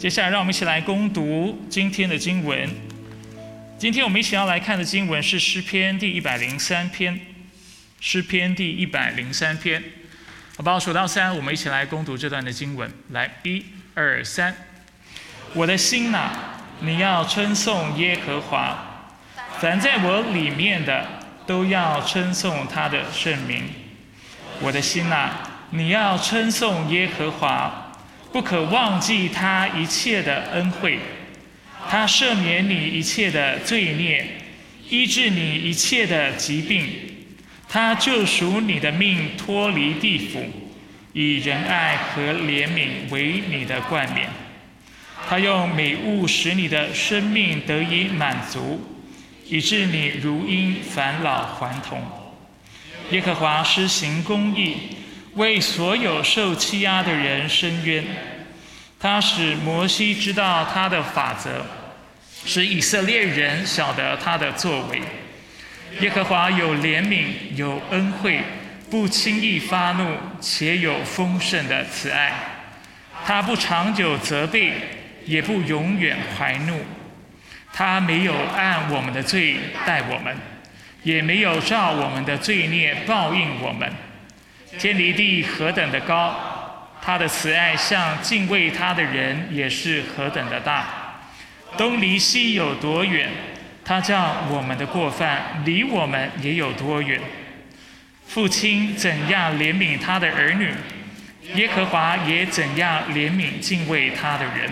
[0.00, 2.66] 接下来，让我们一起来攻读今天的经文。
[3.76, 7.20] 今天我们一起要来看的经文是诗篇第一百零三篇。
[8.00, 9.84] 诗篇第一百零三篇，
[10.56, 12.90] 好吧，数到三，我们一起来攻读这段的经文。
[13.10, 14.56] 来，一、二、三。
[15.52, 16.30] 我的心呐，
[16.80, 19.12] 你要称颂耶和华，
[19.58, 21.06] 凡在我里面的
[21.46, 23.64] 都要称颂他的圣名。
[24.62, 25.28] 我的心呐，
[25.72, 27.79] 你要称颂耶和华，
[28.32, 30.98] 不可忘记他一切的恩惠，
[31.88, 34.24] 他赦免你一切的罪孽，
[34.88, 36.86] 医治你一切的疾病。
[37.68, 40.44] 他救赎你的命，脱离地府，
[41.12, 44.28] 以仁爱和怜悯为你的冠冕。
[45.28, 48.80] 他用美物使你的生命得以满足，
[49.48, 52.02] 以致你如因返老还童。
[53.10, 54.76] 耶和华施行公义，
[55.40, 58.04] 为所有受欺压的人伸冤。
[58.98, 61.64] 他使摩西知道他的法则，
[62.44, 65.00] 使以色列人晓得他的作为。
[66.00, 67.24] 耶和华有怜悯，
[67.56, 68.42] 有恩惠，
[68.90, 72.34] 不轻易发怒，且有丰盛的慈爱。
[73.24, 74.74] 他不长久责备，
[75.24, 76.82] 也不永远怀怒。
[77.72, 80.36] 他没有按我们的罪待我们，
[81.02, 83.90] 也没有照我们的罪孽报应我们。
[84.78, 86.34] 天离地何等的高，
[87.02, 90.86] 他的慈爱向敬畏他的人也是何等的大。
[91.76, 93.28] 东离西有多远？
[93.84, 97.20] 他叫我们的过犯离我们也有多远？
[98.26, 100.72] 父亲怎样怜悯他的儿女，
[101.54, 104.70] 耶和华也怎样怜悯敬畏他的人，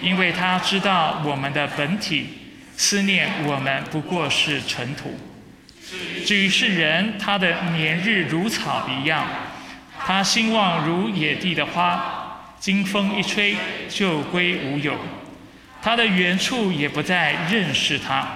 [0.00, 2.28] 因为他知道我们的本体，
[2.76, 5.18] 思念我们不过是尘土。
[6.20, 9.26] 至于世人，他的年日如草一样，
[9.98, 13.56] 他兴旺如野地的花，经风一吹
[13.88, 14.98] 就归无有。
[15.82, 18.28] 他的原处也不再认识他，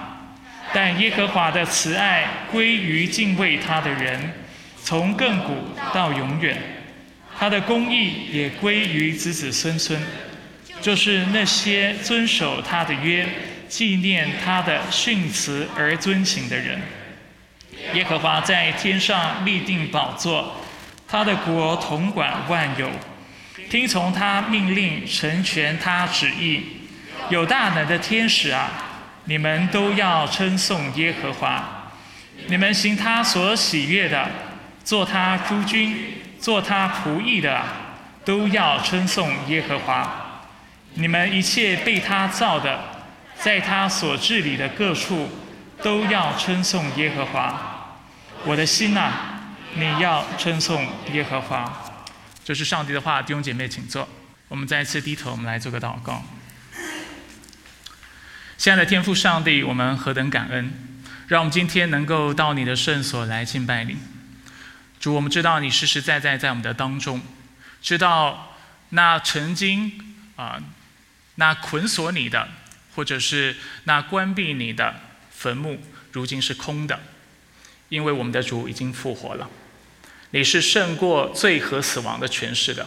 [0.73, 4.33] 但耶和华的慈爱归于敬畏他的人，
[4.83, 5.55] 从亘古
[5.93, 6.57] 到永远。
[7.37, 10.01] 他的公义也归于子子孙孙，
[10.81, 13.27] 就是那些遵守他的约、
[13.67, 16.81] 纪念他的训词而遵行的人。
[17.93, 20.55] 耶和华在天上立定宝座，
[21.07, 22.89] 他的国统管万有，
[23.69, 26.63] 听从他命令，成全他旨意。
[27.29, 28.69] 有大能的天使啊，
[29.25, 31.91] 你们都要称颂耶和华。
[32.47, 34.29] 你们行他所喜悦的，
[34.83, 37.63] 做他诸君，做他仆役的，
[38.23, 40.41] 都要称颂耶和华。
[40.95, 42.79] 你们一切被他造的，
[43.39, 45.29] 在他所治理的各处，
[45.81, 47.74] 都要称颂耶和华。
[48.47, 49.11] 我的心呐，
[49.73, 51.81] 你要称颂耶和华。
[52.43, 54.07] 这是上帝的话，弟兄姐妹，请坐。
[54.47, 56.23] 我们再一次低头，我们来做个祷告。
[58.55, 60.71] 亲爱的天父上帝，我们何等感恩，
[61.27, 63.97] 让我们今天能够到你的圣所来敬拜你。
[64.99, 67.19] 主，我们知道你实实在在在我们的当中，
[67.81, 68.55] 知道
[68.89, 69.91] 那曾经
[70.35, 70.61] 啊
[71.35, 72.47] 那捆锁你的，
[72.93, 75.01] 或者是那关闭你的
[75.31, 75.81] 坟墓，
[76.11, 76.99] 如今是空的，
[77.95, 79.49] 因为我们的主已经复活了。
[80.31, 82.85] 你是胜过罪和死亡的权势的，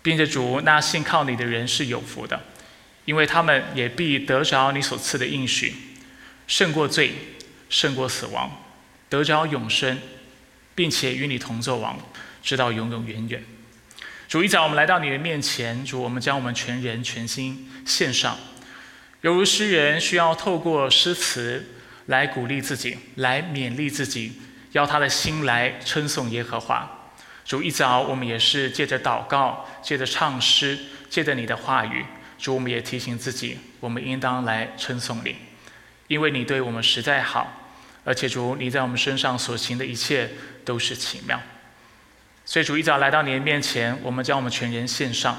[0.00, 2.40] 并且主那信靠你的人是有福的。
[3.04, 5.74] 因为他们也必得着你所赐的应许，
[6.46, 7.12] 胜过罪，
[7.68, 8.64] 胜过死亡，
[9.10, 9.98] 得着永生，
[10.74, 11.98] 并且与你同作王，
[12.42, 13.44] 直到永永远远。
[14.26, 18.38] 主一早，我们来到你的面前，主，我们将我们全人全心献上，
[19.20, 21.73] 犹如诗人需要透过诗词
[22.06, 24.40] 来鼓励自己，来勉励自己，
[24.72, 27.10] 要他的心来称颂耶和华。
[27.44, 30.78] 主一早，我们也是借着祷告，借着唱诗，
[31.10, 32.04] 借着你的话语。
[32.38, 35.36] 主，我们也提醒自己，我们应当来称颂你，
[36.08, 37.52] 因为你对我们实在好，
[38.04, 40.30] 而且主，你在我们身上所行的一切
[40.64, 41.40] 都是奇妙。
[42.44, 45.38] 所以主一早来到你的面前，我们将我们全人献上，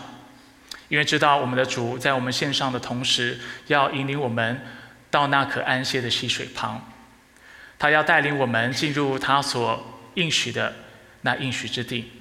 [0.88, 4.62] 因为知道我们的主在我们献上的同时，要引领我们
[5.16, 6.92] 到那可安歇的溪水旁，
[7.80, 9.82] 他要带领我们进入他所
[10.16, 10.76] 应许的
[11.22, 12.12] 那应许之地，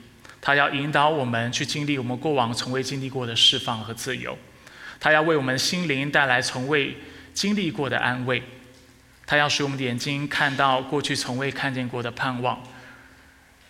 [0.41, 4.38] 他要引导我们去经历我们过往从未经历过的释放和自由。
[5.00, 6.96] 他要为我们心灵带来从未
[7.32, 8.41] 经历过的安慰，
[9.26, 12.62] 他要使我们的眼睛看到过去从未看见过的盼望，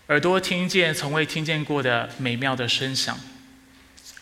[0.09, 3.19] 耳朵听见从未听见过的美妙的声响。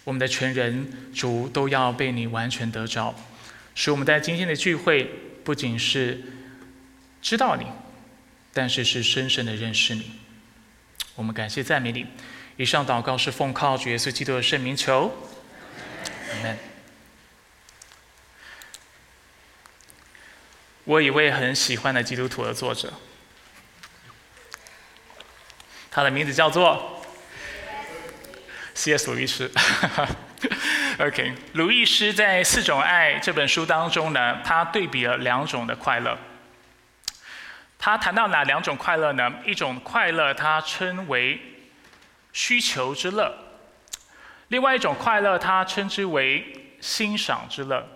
[0.04, 3.12] 我们的全人主都要被你完全得着，
[3.74, 5.04] 使我们在今天的聚会
[5.44, 6.20] 不仅是
[7.20, 7.66] 知道你，
[8.52, 10.12] 但是是深深的认识你。
[11.14, 12.06] 我们感谢赞美你。
[12.56, 15.10] 以上祷告是奉靠主耶稣基督的圣名求，
[20.84, 22.92] 我一位很喜欢的基督徒的作者，
[25.90, 27.02] 他的名字叫做
[28.74, 29.50] ，CS 律师。
[30.98, 36.18] OK，鲁易斯在《四种爱》这本书当中呢，他对比了两种的快乐。
[37.78, 39.32] 他谈到哪两种快乐呢？
[39.44, 41.40] 一种快乐他称为
[42.32, 43.34] 需求之乐，
[44.48, 47.86] 另外一种快乐他称之为欣赏之乐。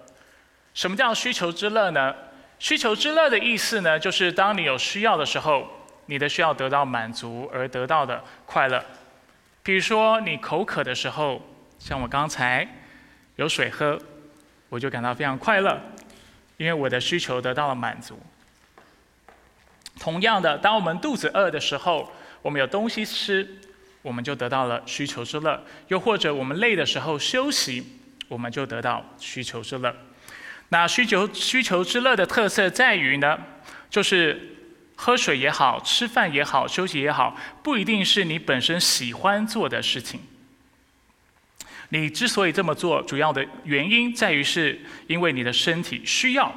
[0.75, 2.15] 什么叫需求之乐呢？
[2.59, 5.69] 需求之乐的意思呢，就是当你有需要的时候，
[6.07, 8.85] 你的需要得到满足而得到的快乐。
[9.63, 11.41] 比如说，你口渴的时候，
[11.79, 12.67] 像我刚才
[13.37, 13.99] 有水喝，
[14.69, 15.81] 我就感到非常快乐，
[16.57, 18.19] 因为我的需求得到了满足。
[19.99, 22.13] 同样的，当我们肚子饿的时候，
[22.43, 23.59] 我们有东西吃，
[24.03, 25.59] 我们就得到了需求之乐；
[25.89, 29.95] 又或者我们累的时候休息，我们就得到需求之乐。
[30.69, 33.39] 那需求需求之乐的特色在于呢，
[33.89, 34.57] 就是
[34.97, 40.21] 喝水也好，吃饭也好，休息也好，不一定是你本身喜欢做的事情。
[41.91, 46.53] 你之所以这么做，主要的原因在于是因为你的身体需要，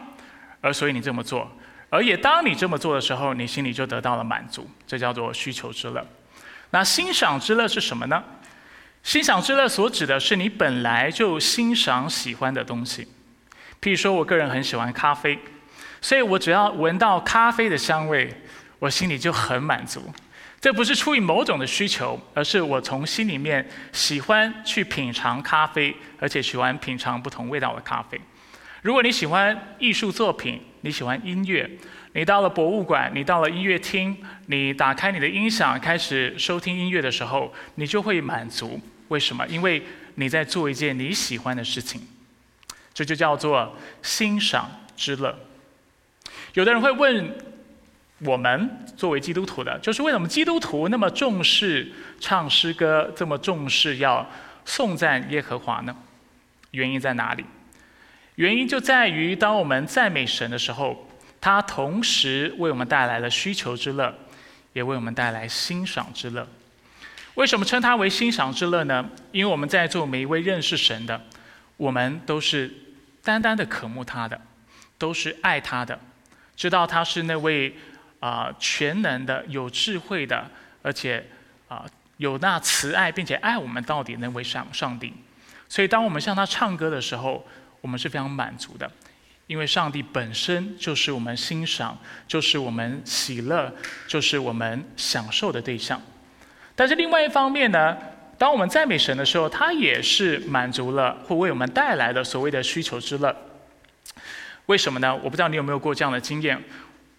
[0.62, 1.52] 而所以你这么做。
[1.90, 6.06] 而也当你这么做的时候，你心里就得到了满足，这叫做需求之乐。
[6.72, 8.24] 那欣赏之乐是什么呢？
[9.02, 13.08] 欣赏之乐所指的是你本来就欣赏喜欢的东西。
[13.82, 15.40] 譬如说，我个人很喜欢咖啡，
[16.02, 18.30] 所以我只要闻到咖啡的香味，
[18.78, 20.14] 我心里就很满足。
[20.62, 28.20] 这不是出于某种的需求，而是我从心里面喜欢去品尝咖啡，而且喜欢品尝不同味道的咖啡。
[28.82, 31.70] 如果你喜欢艺术作品，你喜欢音乐，
[32.14, 34.18] 你到了博物馆，你到了音乐厅，
[34.48, 38.80] 你打开你的音响开始收听音乐的时候，你就会满足。
[39.08, 39.46] 为什么？
[39.48, 39.82] 因为
[40.16, 42.02] 你在做一件你喜欢的事情。
[42.94, 45.38] 这就叫做欣赏之乐。
[46.54, 47.34] 有的人会问
[48.20, 54.30] 我们，作为基督徒的，就是为什么基督徒那么重视唱诗歌，这么重视要
[54.66, 55.96] 颂赞耶和华呢？
[56.72, 57.46] 原因在哪里？
[58.36, 61.10] 原因就在于，当我们赞美神的时候，
[61.42, 64.14] 他同时为我们带来了需求之乐，
[64.74, 66.48] 也为我们带来欣赏之乐。
[67.36, 69.10] 为什么称它为欣赏之乐呢？
[69.32, 71.22] 因为我们在座每一位认识神的。
[71.78, 72.70] 我们都是
[73.24, 74.42] 单单的渴慕他的，
[74.98, 75.98] 都是爱他的，
[76.58, 77.74] 知道他是那位
[78.20, 80.50] 啊全能的、有智慧的，
[80.82, 81.26] 而且
[81.68, 81.86] 啊
[82.18, 85.14] 有那慈爱并且爱我们到底那位上上帝。
[85.68, 87.46] 所以，当我们向他唱歌的时候，
[87.82, 88.92] 我们是非常满足的，
[89.48, 93.72] 因为上帝本身就是我们欣赏、就是我们喜乐、
[94.08, 96.02] 就是我们享受的对象。
[96.76, 97.98] 但是另外一方面呢？
[98.40, 103.36] 当我们赞美神的时候，他也是满足了或为我们带来的所谓的需求之乐。
[104.68, 105.14] 为什么呢？
[105.14, 106.58] 我不知道你有没有过这样的经验。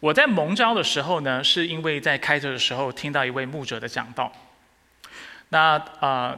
[0.01, 4.33] 我在蒙召的时候呢，是因为在开车的时候听到一位牧者的讲道。
[5.51, 6.35] 那啊，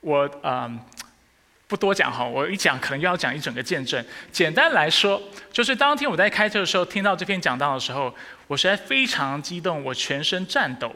[0.00, 0.68] 我啊
[1.68, 4.04] 不多讲哈，我一讲可能又要讲一整个见证。
[4.32, 5.22] 简单来说，
[5.52, 8.12] 就是当天我在开车的时候听到这篇讲道的时候，
[8.48, 10.92] 我实在非常激动，我全身颤抖。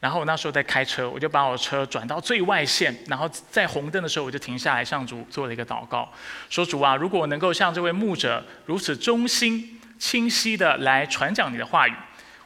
[0.00, 6.10] 然后我那时候在开车，我就把我车转到最外线，然后在红灯的时候我就停下来向主做了一个祷告，
[6.48, 11.92] 说主啊，如果能够像这位牧者如此忠心、清晰的来传讲你的话语，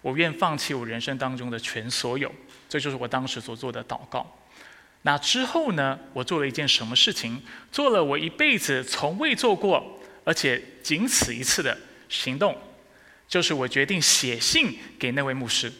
[0.00, 2.32] 我愿放弃我人生当中的全所有。
[2.68, 4.38] 这就是我当时所做的祷告。
[5.02, 7.42] 那之后呢，我做了一件什么事情？
[7.70, 11.76] 做了我一辈子从未做过，而且仅此一次的
[12.08, 12.56] 行动，
[13.28, 15.72] 就是我决定写信给那位牧师。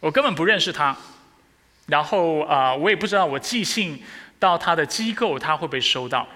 [0.00, 0.94] 我根本不认识他，
[1.86, 4.02] 然后啊，我也不知道我寄信
[4.38, 6.28] 到他的机构他会不会收到，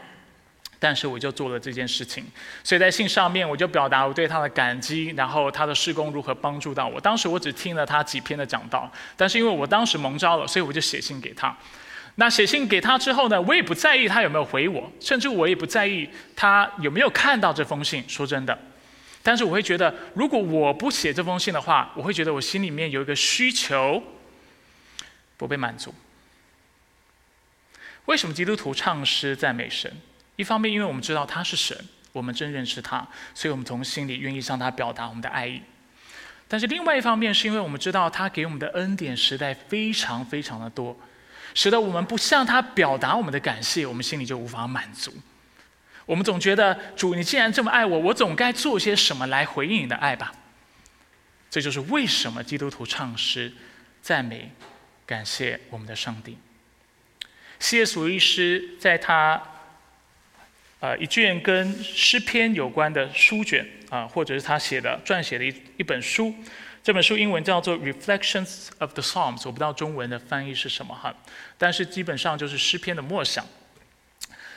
[0.78, 2.24] 但是我就做了这件事情。
[2.62, 7.00] 所以在信上面我就表达我对他的感激，然后他的施工如何帮助到我。
[7.00, 11.56] 当时我只听了他几篇的讲道，但是因为我当时蒙召了，所以我就写信给他。
[12.16, 18.04] 那写信给他之后呢，我也不在意他有没有回我，甚至我也不在意他有没有看到这封信。
[18.08, 18.58] 说真的。
[19.22, 24.02] 但是我会觉得，如果我不写这封信的话，我会觉得我心里面有一个需求
[25.36, 25.94] 不被满足。
[28.06, 29.92] 为什么基督徒唱诗赞美神？
[30.38, 31.76] 一方面，因为我们知道他是神，
[32.12, 33.04] 我们真认识他，
[33.34, 35.60] 所以我们从心里愿意向他表达我们的爱意。
[36.46, 40.96] 但是另外一方面，是因为我们知道他给我们的恩典实在非常非常的多，
[41.54, 45.12] 使得我们不向他表达我们的感谢，我们心里就无法满足。
[46.06, 50.32] 我们总觉得主，你既然这么爱我，我总该做些什么来回应你的爱吧。
[51.50, 53.52] 这就是为什么基督徒唱诗、
[54.00, 54.52] 赞美、
[55.04, 56.38] 感谢我们的上帝。
[57.58, 57.98] C.S.
[57.98, 59.42] 鲁伊斯在他
[60.80, 66.34] 呃一卷跟诗篇有关的书卷啊，或者是他写的撰写的一一本书。
[66.82, 71.14] 这本书英文叫做《Reflections of the Psalms》，我不知道中文的翻译是什么哈，
[71.58, 73.44] 但是基本上就是诗篇的默想。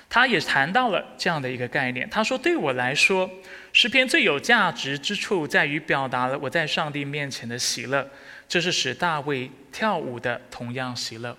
[0.08, 3.30] 他也谈到了这样的一个概念，他说：“对我来说，
[3.72, 8.10] 诗篇最有价值之处在于表达了我在上帝面前的喜乐，
[8.48, 11.38] 这是使大卫跳舞的同样喜乐，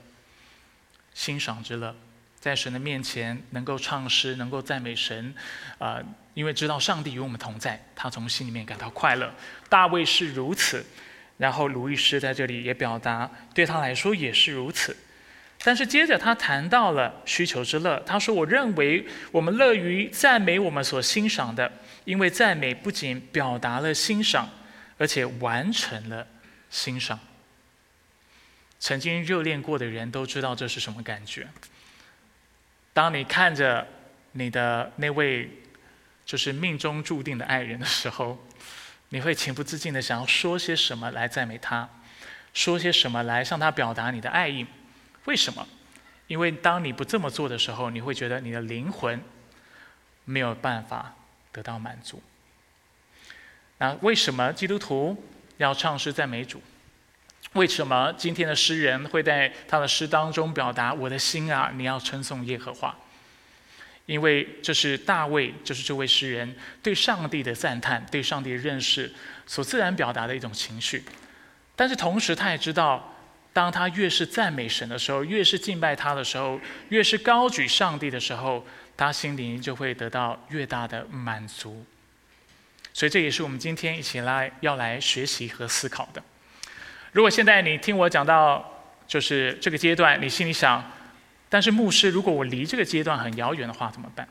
[1.13, 1.95] 欣赏之乐，
[2.43, 5.35] 在神的面前能够唱诗，能够赞美神，
[5.79, 6.03] 啊。”
[6.35, 9.31] 因为知道上帝与我们同在，他从心里面感到快乐。
[9.69, 10.83] 大卫是如此，
[11.37, 14.97] 然后卢易斯在这里也表达，对他来说也是如此。
[15.63, 21.71] 但是接着他谈到了需求之乐，他说：“我认为我们乐于赞美我们所欣赏的，
[22.07, 24.49] 因为赞美不仅表达了欣赏，
[24.97, 26.27] 而且完成了
[26.71, 27.21] 欣赏。
[28.81, 31.47] 曾经热恋过的人都知道这是什么感觉。
[32.93, 33.87] 当你看着
[34.33, 35.51] 你的那位。”
[36.25, 38.39] 就是命中注定的爱人的时候，
[39.09, 41.87] 你会情不自禁的想要说些什么来赞美他，
[42.55, 44.65] 说些什么来向他表达你的爱意。
[45.25, 45.67] 为什么？
[46.29, 49.21] 因为当你不这么做的时候，你会觉得你的灵魂
[50.25, 51.13] 没有办法
[51.51, 52.23] 得到满足。
[53.79, 55.23] 那为什么基督徒
[55.57, 56.63] 要唱诗赞美主？
[57.55, 62.97] 为什么今天的诗人会在他的诗当中表达：“我的心啊，你要称颂耶和华。”
[64.07, 69.13] 因为这是大卫，就是这位诗人对上帝的赞叹、对上帝的认识
[69.47, 71.05] 所自然表达的一种情绪。
[71.77, 73.15] 但是同时，他也知道，
[73.53, 81.85] 当他越是赞美神的时候，越是敬拜他的时候，越是高举上帝的时候，他心灵就会得到越大的满足。
[82.93, 86.23] 所以，这也是我们今天一起来要来学习和思考的。
[87.13, 90.85] 如果现在你听我讲到就是这个阶段，你心里想。
[91.49, 94.27] 但是牧师，如果我离这个阶段很遥远的话，怎么办？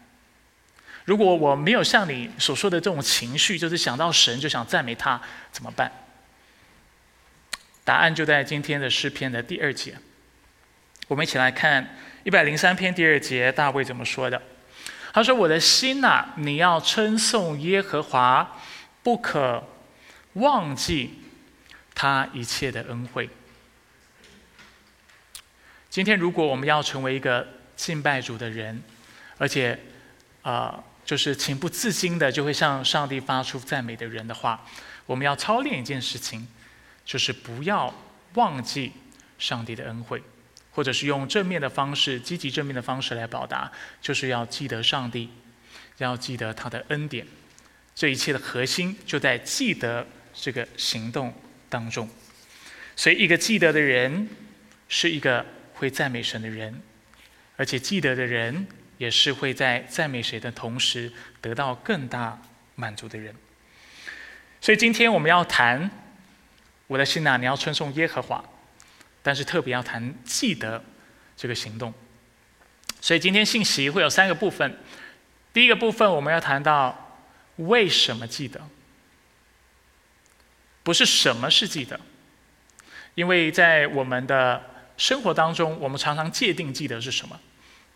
[1.06, 5.22] 如果我没有像你所说的这种情绪，就是想到神就想赞美他，
[5.52, 5.92] 怎么办？
[7.84, 9.96] 答案就在今天的诗篇的第二节。
[11.08, 14.42] 我们一起来看一百零三篇第二节，大卫怎么说的？
[15.14, 18.58] 他说：“我的心呐，你要称颂耶和华，
[19.04, 19.64] 不可
[20.34, 21.21] 忘记
[22.02, 23.30] 他一切的恩惠。”
[25.88, 28.82] 今天，如果我们要成为一个敬拜主的人，
[29.38, 29.80] 而且，
[30.42, 34.66] 啊，就是情不自禁的就会向上帝发出赞美的人的话，
[35.06, 36.48] 我们要操练一件事情，
[37.06, 37.94] 就是不要
[38.34, 38.94] 忘记
[39.38, 40.24] 上帝的恩惠，
[40.72, 45.30] 或者是用正面的方式、积极正面的方式来表达，就是要记得上帝，
[45.98, 47.28] 要记得他的恩典。
[47.94, 51.32] 这一切的核心就在记得这个行动
[51.72, 52.08] 当中。
[52.96, 54.30] 所以，一个记得的人
[54.88, 55.44] 是一个。
[55.82, 56.80] 会赞美神的人，
[57.56, 58.68] 而且记得的人，
[59.00, 61.12] 也是会在赞美谁的同时
[61.42, 62.40] 得到更大
[62.76, 63.34] 满足的人。
[64.62, 65.90] 所以今天我们要谈
[66.86, 68.46] 我的心呐，你要称颂耶和华，
[69.24, 70.84] 但是特别要谈记得
[71.36, 71.92] 这个行动。
[73.00, 74.78] 所以今天信息会有三个部分。
[75.52, 77.18] 第一个部分我们要谈到
[77.56, 78.62] 为什么记得，
[80.84, 82.00] 不是什么是记得，
[83.16, 84.70] 因为在我们的。
[84.98, 87.40] 生活当中，我们常常界定记得是什么，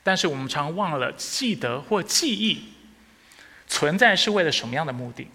[0.02, 2.64] 但是我们常忘了记得或记忆
[3.68, 5.28] 存在是为了什么样的目的。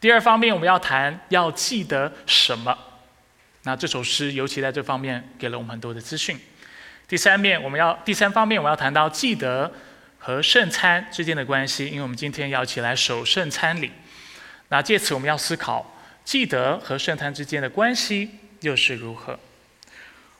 [0.00, 2.78] 第二方面，我们要谈要记得什么。
[3.64, 6.38] 那这首诗尤其在这方面给了我们很多的资讯。
[7.08, 9.72] 第三面，我们要第三方面，我们要谈到记得
[10.18, 13.90] 和圣餐之间的关系，因为我们今天要起来守圣餐礼。
[14.68, 15.93] 那借此我们要思考
[16.24, 19.38] 记得和圣坛之间的关系又是如何。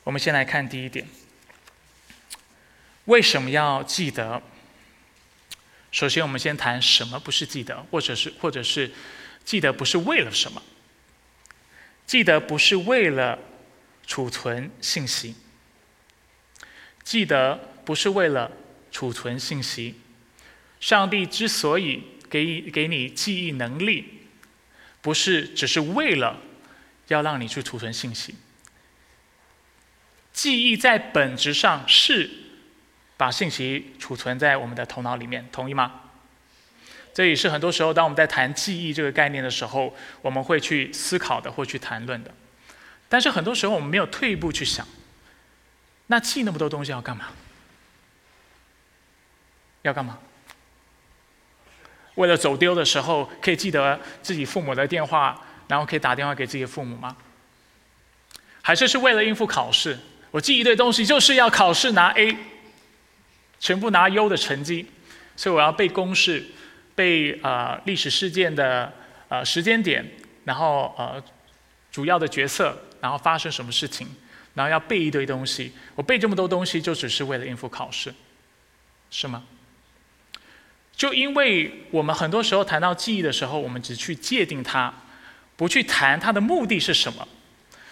[0.02, 1.06] 我们先来看第一点，
[3.04, 4.42] 为什么要记得？
[5.90, 8.90] 首先，我们先谈什么不是记得，或者是或者是
[9.44, 10.62] 记得不是为了什么？
[12.06, 13.38] 记得不是为了
[14.06, 15.34] 储存信息，
[17.02, 18.50] 记得不是为了
[18.90, 19.94] 储存信息。
[20.80, 24.23] 上帝之所以给给你记忆能力，
[25.04, 26.40] 不是只是为了
[27.08, 28.34] 要让你去储存信息。
[30.32, 32.30] 记忆在本质上是
[33.18, 36.00] 把信息储存在我们的头脑里面，同意吗？
[37.12, 42.34] 这也是很多时候，当我们在谈记忆这个概念的时候，我们会去思考的或去谈论的。
[43.10, 44.88] 但是很多时候，我们没有退一步去想，
[46.06, 47.28] 那记那么多东西要干嘛？
[49.82, 50.18] 要干嘛？
[52.16, 57.16] 为了走丢的时候可以记得自己父母的电话，然后可以打电话给自己父母吗？
[58.62, 59.98] 还是是为了应付考试？
[60.30, 62.36] 我记一堆东西，就是要考试拿 A，
[63.60, 64.86] 全部拿优的成绩，
[65.36, 66.44] 所以我要背公式，
[66.94, 68.92] 背呃历史事件的
[69.28, 70.04] 呃时间点，
[70.44, 71.22] 然后呃
[71.92, 74.08] 主要的角色，然后发生什么事情，
[74.54, 75.72] 然后要背一堆东西。
[75.94, 78.14] 我背这么多东西，就只是为了应付考试，
[79.10, 79.44] 是吗？
[80.96, 84.92] 就因为我们很多时候谈到记忆的时候，我们只去界定它，
[85.56, 87.26] 不去谈它的目的是什么，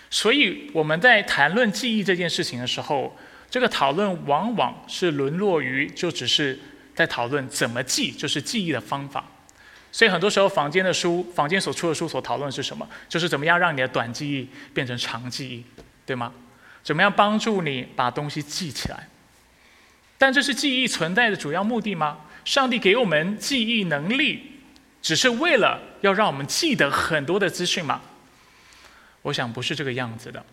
[0.08, 3.16] 所以我们在谈论记忆这件事情的时候，
[3.50, 6.58] 这个讨论往往是沦落于就只是
[6.94, 9.24] 在讨论怎么记，就是记忆的方法。
[9.90, 12.88] 所以很多时候坊间的书，坊间所出的书所讨论是什么？
[13.08, 15.64] 就是怎么样让你的短记忆变成长记忆，
[16.06, 16.32] 对吗？
[16.82, 19.08] 怎么样帮助你把东西记起来？
[20.16, 22.20] 但这是记忆存在的主要目的吗？
[22.44, 24.60] 上帝给我们记忆能力，
[25.00, 28.02] 只是为了要让我们记得很多的资讯吗？
[29.22, 30.44] 我想不是这个样子的。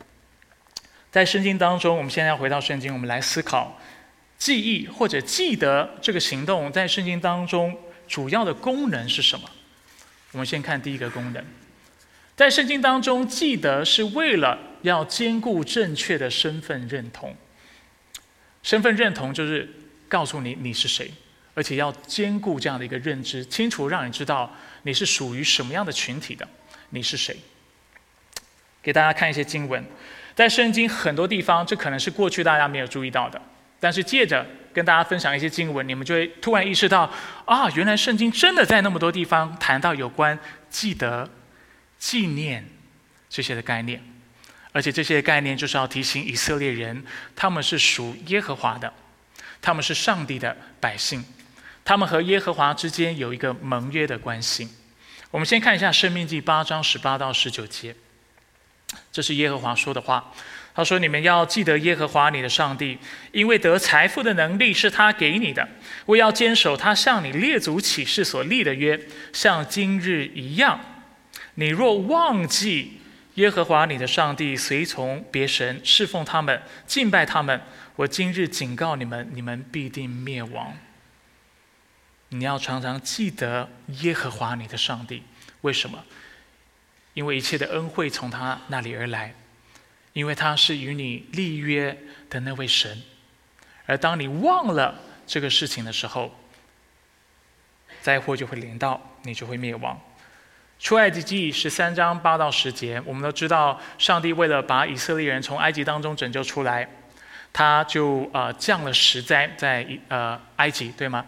[1.11, 3.79] 在圣经当中，我们现在要回到圣经，我们来思考
[4.37, 7.75] 记忆或者记得这个行动在圣经当中
[8.07, 9.49] 主要的功能是什么？
[10.33, 11.43] 我们先看第一个功能，
[12.35, 17.35] 在圣经当中，记得是为了要兼顾正确的身份认同。
[18.61, 19.67] 身份认同就是
[20.07, 21.11] 告诉你你是谁。
[21.59, 24.49] 而且要兼顾这样的一个认知，清楚让你知道
[24.83, 26.47] 你是属于什么样的群体的，
[26.91, 27.35] 你是谁。
[28.81, 29.83] 给大家看一些经文，
[30.33, 33.41] 在圣经很多地方，这可能是过去大家没有注意到的，
[33.77, 37.11] 但是借着跟大家分享一些经文，你们就会突然意识到，
[37.43, 40.39] 啊，原来圣经真的在那么多地方谈到有关
[40.69, 41.29] 记得、
[41.97, 42.65] 纪念
[43.29, 44.01] 这些的概念，
[44.71, 47.03] 而且这些概念就是要提醒以色列人，
[47.35, 48.93] 他们是属耶和华的，
[49.61, 51.21] 他们是上帝的百姓。
[51.89, 54.69] 他们和耶和华之间有一个盟约的关系。
[55.31, 57.95] 我们先看一下《生命记》八章十八到十九节，
[59.11, 60.31] 这是耶和华说的话。
[60.75, 62.99] 他说：“你们要记得耶和华你的上帝，
[63.31, 65.67] 因为得财富的能力是他给你的。
[66.05, 70.79] 我要坚守他向你列祖起誓所立的约，像今日一样。
[71.55, 72.99] 你若忘记
[73.33, 77.59] 耶和华你的上帝，随从别神侍奉他们，敬拜他们，
[77.95, 80.77] 我今日警告你们，你们必定灭亡。”
[82.29, 83.69] 你要常常记得
[84.01, 85.23] 耶和华你的上帝，
[85.61, 86.03] 为什么？
[87.15, 89.33] 因为一切的恩惠从他那里而来，
[90.13, 91.97] 因为他是与你立约
[92.29, 93.01] 的那位神。
[93.87, 96.33] 而当你忘了这个事情的时候，
[98.01, 99.99] 灾祸就会临到，你就会灭亡。
[100.79, 106.87] 出埃及记十三章八到十节，我们都知道，上帝为了把以色列人从埃及当中拯救出来，
[107.51, 111.25] 他就呃降了十灾在呃埃及，对吗？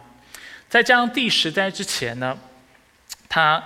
[0.71, 2.39] 在将第十灾之前呢，
[3.27, 3.61] 他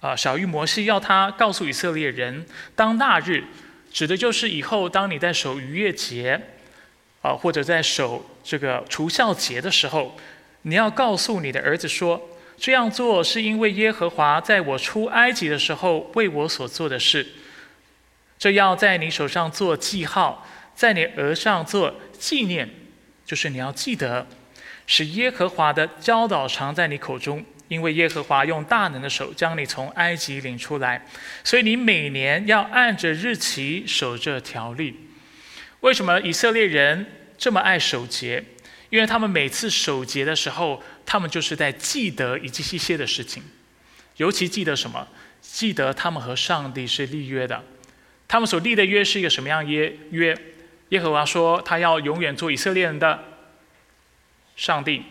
[0.00, 3.44] 啊小玉摩西要他告诉以色列人，当那日
[3.92, 6.40] 指的就是以后当你在守逾越节
[7.22, 10.16] 啊或者在守这个除孝节的时候，
[10.62, 12.20] 你要告诉你的儿子说，
[12.58, 17.24] 这样做是因为耶和华在我出埃及的时候为我所做的事。
[18.40, 22.68] 这要在你手上做记号，在你额上做纪念，
[23.24, 24.26] 就是你要记得。
[24.92, 31.06] 使耶和华的教导常在你口中，因为耶和华用大能的手将你从埃及领出来，
[31.44, 34.96] 所以你每年要按着日期守这条例。
[35.78, 37.06] 为什么以色列人
[37.38, 38.42] 这么爱守节？
[38.88, 43.44] 因为他们每次守节的时候，他们就是在记得以及一些的事情，
[44.16, 45.06] 尤其记得什么？
[45.40, 47.62] 记得他们和上帝是立约的，
[48.26, 49.96] 他们所立的约是一个什么样约？
[50.10, 50.36] 约
[50.88, 53.29] 耶和华说他要永远做以色列人的。
[54.56, 55.02] 上帝，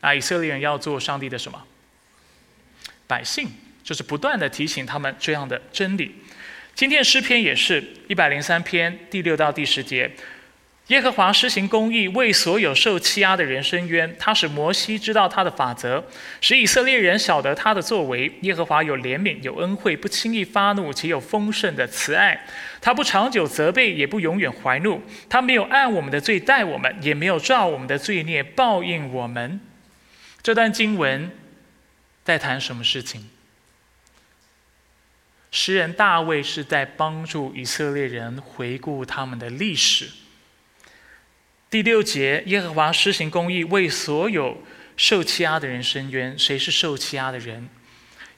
[0.00, 1.64] 啊，以色列人要做上帝的什么？
[3.06, 3.48] 百姓，
[3.82, 6.14] 就是不断的提醒他们这样的真理。
[6.74, 10.10] 今天诗篇也是一百零三篇第六到第十节。
[10.88, 14.16] 耶和华施行公义，为所有受欺压的人伸冤。
[14.20, 16.04] 他使摩西知道他的法则，
[16.40, 18.32] 使以色列人晓得他的作为。
[18.42, 22.46] 耶和华有怜悯，有恩惠，不轻易发怒，且有丰盛的慈爱。
[22.80, 25.02] 他不长久责备，也不永远怀怒。
[25.28, 29.60] 他没有按我们的罪待我们，也没有照我们的罪孽报应我们。
[30.40, 31.32] 这段经文
[32.22, 33.28] 在谈什么事情？
[35.50, 40.10] 诗人大卫是在帮助以色列人回顾他们的历史。
[41.68, 44.56] 第六节，耶和华施行公义，为所有
[44.96, 46.38] 受欺压的人伸冤。
[46.38, 47.68] 谁是受欺压的人？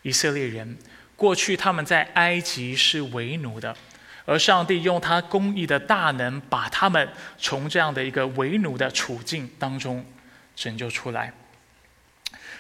[0.01, 0.79] 以色列人。
[1.15, 3.77] 过去他们在埃及是为奴的，
[4.25, 10.07] 而上帝用他公义的大能，把他们从这样的一个为奴的处境当中
[10.57, 11.35] 拯救出来。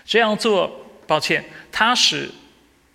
[0.04, 2.30] 这样做，抱歉，他使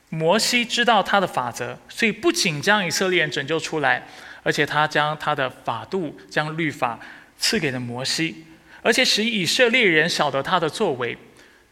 [0.09, 4.07] 摩西知道他的法则，所以不仅将以色列人拯救出来，
[4.43, 6.99] 而且他将他的法度、将律法。
[7.43, 8.45] 赐给了摩西，
[8.81, 11.17] 而且使以色列人晓得他的作为。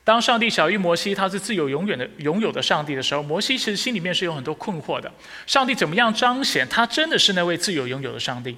[0.04, 5.10] 当上帝小于摩西他是自由永远的拥有的上帝的时候，摩西其实心里面是有很多困惑的。
[5.48, 8.58] 上帝怎么样彰显他真的是那位自由拥有的上帝？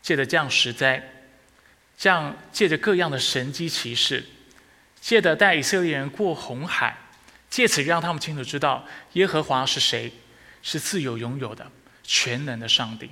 [0.00, 1.26] 借着降实在，
[1.98, 4.24] 这样借着各样的神机骑士，
[4.98, 6.96] 借着带以色列人过红海，
[7.50, 10.10] 借此让他们清楚知道耶和华是谁，
[10.62, 11.70] 是自由拥有的
[12.02, 13.10] 全能的上帝。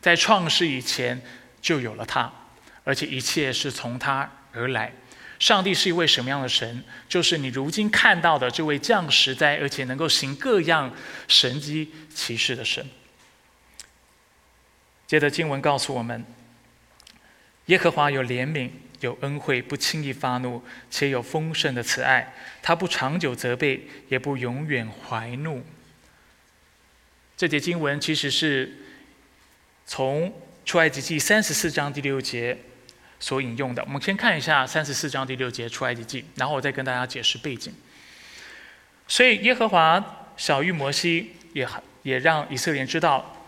[0.00, 1.20] 在创世以前
[1.60, 2.32] 就有了他，
[2.84, 4.92] 而且一切是从他而来。
[5.38, 6.84] 上帝是一位什么样的神？
[7.08, 10.94] 就是你如今看到的这位降实在，而且能够行各样
[11.28, 12.86] 神机奇事的神。
[15.06, 16.24] 接着经文告诉我们，
[17.66, 18.70] 耶和华有怜悯，
[19.00, 22.34] 有恩惠，不轻易发怒，且有丰盛的慈爱。
[22.62, 25.64] 他不长久责备，也不永远怀怒。
[27.34, 28.76] 这节经文其实是
[29.86, 30.30] 从
[30.70, 32.56] 出埃及记三十四章第六节。
[33.18, 37.74] 所引用的，我们先看一下三十四章第六节出埃及记，然后我再跟大家解释背景。
[39.08, 41.66] 所以耶和华小谕摩西，也
[42.04, 43.44] 也让以色列人知道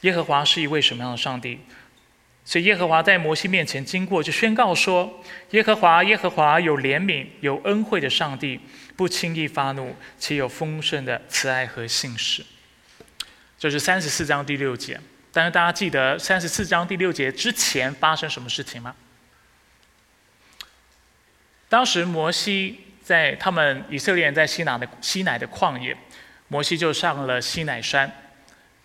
[0.00, 1.60] 耶和华是一位什么样的上帝。
[2.42, 8.58] 所以耶和华在摩西面前经过，就宣告说：耶和华耶和华有怜悯、有恩惠的上帝，
[8.96, 12.42] 不轻易发怒，且有丰盛的慈爱和信实。
[13.58, 14.98] 这是三十四章第六节。
[15.32, 18.94] 但是大家记得三十四章第六节之前发生什么事情吗？
[21.68, 25.96] 当时摩西在他们以色列人在西南的西乃的旷野，
[26.48, 28.12] 摩西就上了西乃山，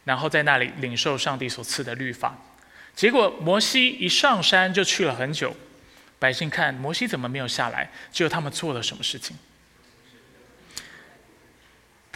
[0.06, 2.38] 然后在那里领受上帝所赐的律法。
[2.96, 5.54] 结果摩西一上山就去了很久，
[6.18, 9.38] 百姓看摩西怎么没有下来，只有他们做了什么事情？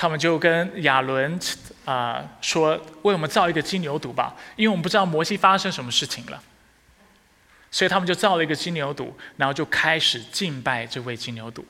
[0.02, 1.40] 他们就跟亚伦
[1.86, 6.42] 啊说：“为我们造一个金牛犊吧，因为我们不知道摩西发生什么事情了。”
[7.70, 11.64] 所以他们就造了一个金牛犊，然后就开始敬拜这位金牛犊。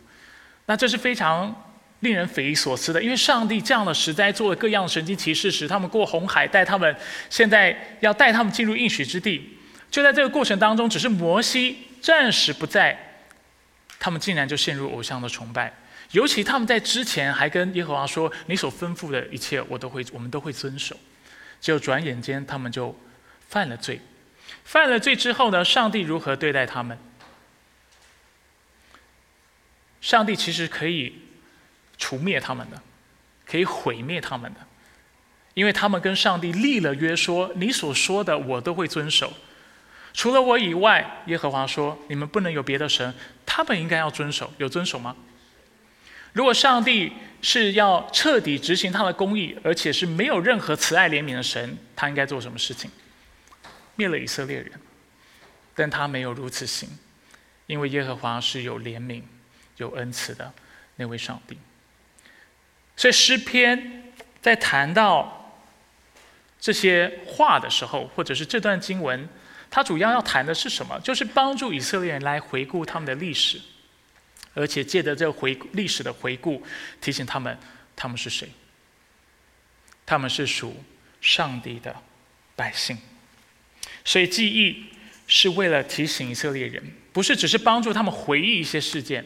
[0.67, 1.53] 那这是非常
[1.99, 6.95] 令人匪夷所思的，因为上帝这样的实在做了各样神经奇事，使他们过红海，带他们
[7.29, 9.57] 现在要带他们进入应许之地。
[9.89, 12.97] 就在这个过程当中，只是摩西暂时不在，
[13.99, 15.73] 他们竟然就陷入偶像的崇拜。
[16.11, 20.95] 尤其他们在之前还跟耶和华说：“你所吩咐的一切，我都会，我们都会遵守。”
[21.61, 22.93] 结果转眼间，他们就
[23.47, 24.01] 犯了罪。
[24.65, 25.63] 犯了罪之后呢？
[25.63, 26.97] 上帝如何对待他们？
[30.01, 31.13] 上帝其实可以
[31.97, 32.81] 除灭他们的，
[33.45, 34.59] 可以毁灭他们的，
[35.53, 39.31] 因为他们跟上帝立了约，说你所说的我都会遵守。
[40.13, 43.13] 除了我以外，耶和华说你们不能有别的神，
[43.45, 45.15] 他们应该要遵守，有遵守吗？
[46.33, 52.89] 如果上帝是要彻底执行他的公义，而且是没有任何慈爱怜悯的神，他应该做什么事情？
[53.95, 54.71] 灭了以色列人，
[55.75, 56.89] 但他没有如此行，
[57.67, 59.21] 因为耶和华是有怜悯、
[59.77, 60.51] 有恩慈的
[60.95, 61.57] 那位上帝。
[62.95, 65.61] 所以诗篇在谈到
[66.59, 69.27] 这些话的时候，或者是这段经文，
[69.69, 70.99] 它主要要谈的是什么？
[71.01, 73.59] 就是帮助以色列人来回顾他们的历史，
[74.53, 76.61] 而且借着这回历史的回顾，
[76.99, 77.57] 提醒他们
[77.95, 78.49] 他们是谁？
[80.05, 80.83] 他们是属
[81.21, 81.95] 上帝的
[82.55, 82.97] 百姓。
[84.03, 84.87] 所以记忆
[85.27, 86.83] 是为了提醒以色列人，
[87.13, 89.25] 不是只是帮助他们回忆一些事件，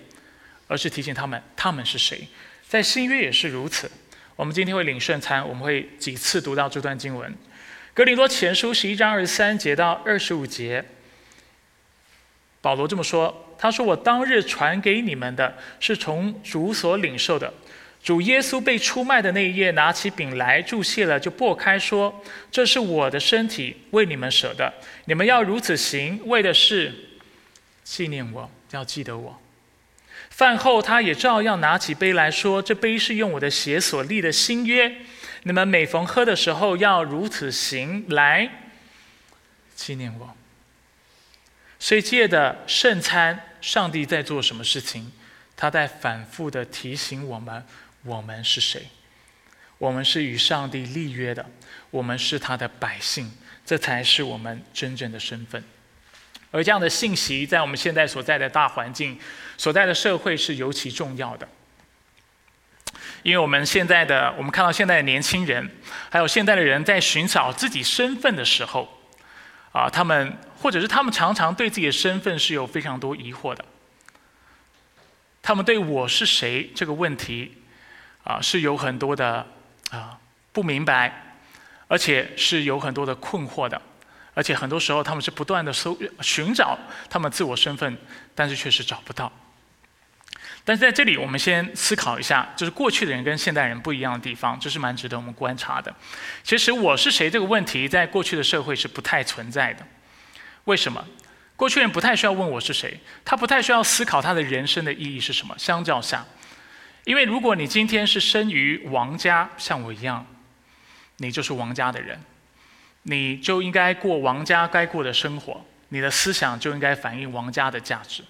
[0.68, 2.28] 而是提醒他们他们是谁。
[2.68, 3.90] 在新约也是如此。
[4.36, 7.32] 我们今天会领圣餐，我们会几次读到这段经文，
[7.94, 10.84] 《格林多前书》十一章二十三节到二十五节。
[12.66, 17.54] 保罗这么说：“他说我当日传给你们的是从主所领受的。”
[18.02, 24.74] 主耶稣被出卖的那一夜，拿起饼来注谢了，就擘开说：“这是我的身体，为你们舍的。
[25.06, 26.92] 你们要如此行，为的是
[27.84, 29.40] 纪念我，要记得我。”
[30.32, 34.92] 饭后，他也照样拿起杯来说：“这杯是用我的血所立的新约。
[35.44, 38.50] 你们每逢喝的时候，要如此行，来
[39.76, 40.36] 纪念我。”
[41.80, 45.12] 所以借的圣餐，上帝在做什么事情？
[45.56, 47.66] 他在反复的提醒我们。
[48.04, 48.88] 我们是谁？
[49.80, 51.44] 我们是与上帝立约的，
[51.90, 53.32] 我们是他的百姓，
[53.66, 55.64] 这才是我们真正的身份。
[56.52, 59.20] 而这样的信息，在我们现在所在的大环境、
[59.58, 61.48] 所在的社会是尤其重要的。
[63.24, 65.68] 因为我们现在的，我们看到现在的年轻人，
[66.12, 68.88] 还有现在的人在寻找自己身份的时候，
[69.72, 73.64] 啊，他们或者是他们常常对自己的身份是有非常多疑惑的。
[75.44, 77.62] 他们对我是谁这个问题。
[78.24, 79.46] 啊，是有很多的
[79.92, 80.18] 啊
[80.52, 81.36] 不明白，
[81.88, 83.80] 而且是有很多的困惑的，
[84.34, 86.76] 而且很多时候他们是不断的搜寻找
[87.08, 87.96] 他们自我身份，
[88.34, 89.32] 但是却是找不到。
[90.64, 95.94] 但是在这里，我们先思考一下，就是过去的人跟现代人不一样的地方，这是蛮值得我们观察的。
[96.44, 99.86] 其实“我是谁”这个问题，在过去的社会是不太存在的。
[100.66, 101.04] 为什么？
[101.56, 105.56] 过去人不太需要问我是谁，他不太需要思考他的人生的意义是什么。
[105.58, 106.26] 相较下，
[107.06, 110.26] 因为如果你今天是生于王家，像我一样，
[111.18, 112.20] 你就是王家的人，
[113.04, 118.24] 你就应该过王家该过的生活，你的思想就应该反映王家的价值。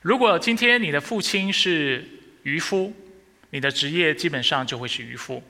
[0.00, 2.08] 如果今天你的父亲是
[2.44, 2.94] 渔夫，
[3.50, 5.42] 你的职业基本上就会是渔夫；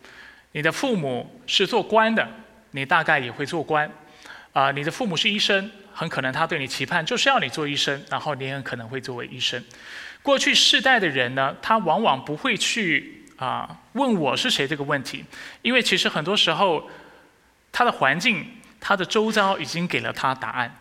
[0.50, 2.28] 你的父母是做官的，
[2.72, 3.88] 你大概也会做官。
[4.54, 9.62] 啊，你的父母是医生，很可能他对你期盼就是要你做医生，然后你很可能会作为医生。
[10.22, 15.24] 过去世代的人呢，他往往不会去啊问我是谁这个问题，
[15.62, 16.88] 因为其实很多时候
[17.72, 18.46] 他的环境、
[18.80, 20.72] 他的周遭已经给了他答案。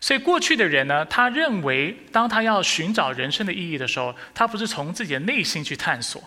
[0.00, 6.26] 所以过去的人呢，他认为当他要寻找人生的意义的时候，他不是从自己的内心去探索，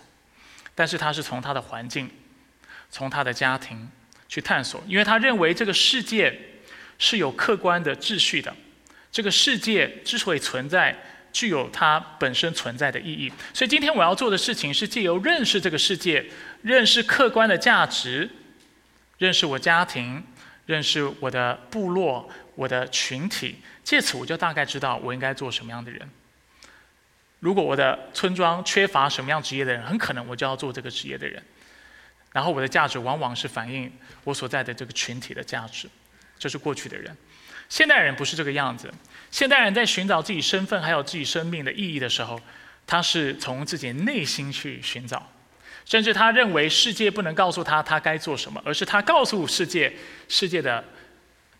[0.76, 2.08] 但是他是从他的环境、
[2.88, 3.90] 从他的家庭
[4.28, 6.53] 去探索，因为他认为这个世界。
[6.98, 8.54] 是有客观的秩序的，
[9.10, 10.96] 这个世界之所以存在，
[11.32, 13.32] 具有它本身存在的意义。
[13.52, 16.24] 所以今天我要做的事情是借由认识这个世界，
[16.62, 18.30] 认识客观的价值，
[19.18, 20.22] 认识我家庭，
[20.66, 26.08] 认识我的部落、我的群体，借此我就大概知道我应该做什么样的人。
[27.40, 31.42] 如果我的村庄缺乏什么样职业的人，很可能我就要做这个职业的人。
[32.32, 33.92] 然后我的价值往往是反映
[34.24, 35.88] 我所在的这个群体的价值。
[36.44, 37.16] 这是过去的人，
[37.70, 38.92] 现代人不是这个样子。
[39.30, 42.38] 现代人在寻找自己身份还有自己生命的意义的时候，
[42.86, 45.32] 他是从自己内心去寻找，
[45.86, 49.90] 甚至他认为世界不能告诉他他该做什么，而是他告诉世界
[50.28, 50.84] 世界的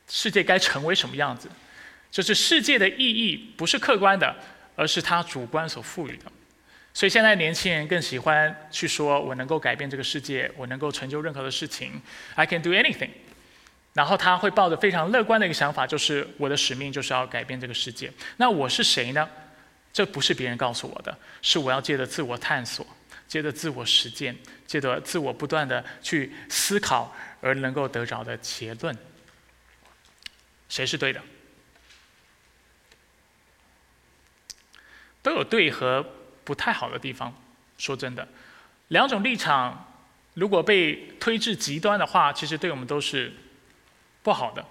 [0.06, 1.48] 世界该成为什么样子。
[2.10, 4.36] 就是世界的意义不是客观的，
[4.76, 6.30] 而是他主观所赋予的。
[6.92, 12.02] 所以现在年轻人更喜欢去说：“我能够改变这个世界，我能够成就任何的事情
[12.34, 13.08] ，I can do anything。”
[13.94, 18.12] 然后他会抱着非常乐观的一个想法，就是我的使命就是要改变这个世界。
[18.38, 19.26] 那我是谁呢？
[19.92, 22.84] 这不是别人告诉我的，是我要借着自我探索，
[23.28, 28.98] 借着自我实践，借着自我不断的去思考而能够得着的结论。
[30.68, 31.22] 谁是对的？
[35.22, 36.04] 都有对和
[36.42, 37.32] 不太好的地方。
[37.78, 38.26] 说真的，
[38.88, 39.94] 两种立场
[40.34, 43.32] 如果被推至极端的话，其实对我们都是。
[44.24, 44.64] 不好的。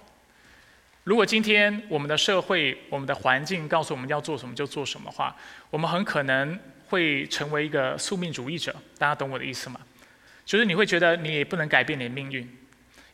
[1.04, 5.34] 如果今天我们的社会、我们的环境告诉我们要做什么就做什么的话，
[5.70, 8.74] 我们很可能会成为一个宿命主义者。
[8.98, 9.80] 大家懂我的意思吗？
[10.44, 12.46] 就是你会觉得你也不能改变你的命运，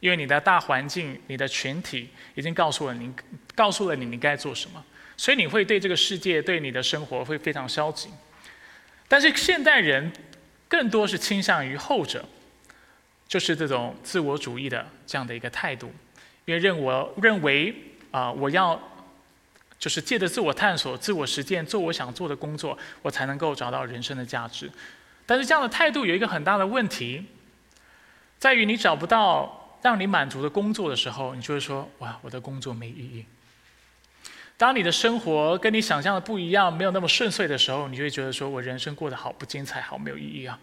[0.00, 3.12] 因为你的大环境、你的群体已经告诉了你，
[3.55, 4.83] 告诉了你你该做什么，
[5.16, 8.09] 所以你会对这个世界、对你的生活会非常消极。
[9.09, 10.12] 但是现代人
[10.68, 12.24] 更多是倾向于后者，
[13.26, 15.92] 就是这种自我主义的这样的一个态度。
[16.44, 17.74] 因为认我认为
[18.11, 18.81] 啊，我要
[19.79, 24.70] 就是借着自我探索、自我实践，做我想做的工作，我才能够找到人生的价值。
[25.26, 27.24] 但是这样的态度有一个很大的问题，
[28.38, 33.24] 在于你找不到让你满足的工作的时候，你就会说：哇，我的工作没意义。
[34.57, 40.59] 当你的生活跟你想象的不一样，没有那么顺遂的时候，你就会觉得说我人生过得好不精彩，好没有意义啊！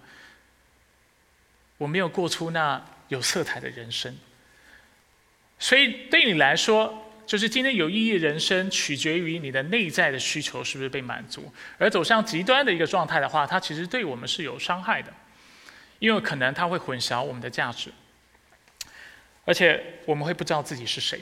[1.79, 4.15] 我没有过出那有色彩的人生。
[5.59, 11.51] 所以对你来说，就是今天有意义的人生，取决于你的内在的需求是不是被满足。
[11.77, 15.11] 而走向极端的一个状态的话，它其实对我们是有伤害的，
[15.99, 17.91] 因为可能它会混淆我们的价值，
[19.45, 21.19] 而且我们会不知道自己是谁，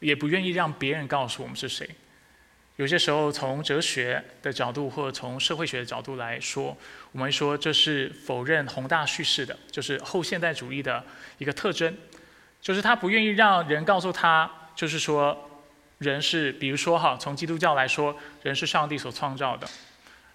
[0.00, 1.88] 也不愿意让别人告诉我们是谁。
[2.76, 6.76] 有些时候，从哲学的角度或者从社会学的角度来说，
[7.12, 11.04] 我们说这是否认宏大叙事的，就是后现代主义的
[11.36, 11.94] 一个特征。
[12.62, 15.50] 就是他不愿意让人告诉他，就是说，
[15.98, 19.68] 人是，比如说哈，从基督教来说，人是上帝所创造的，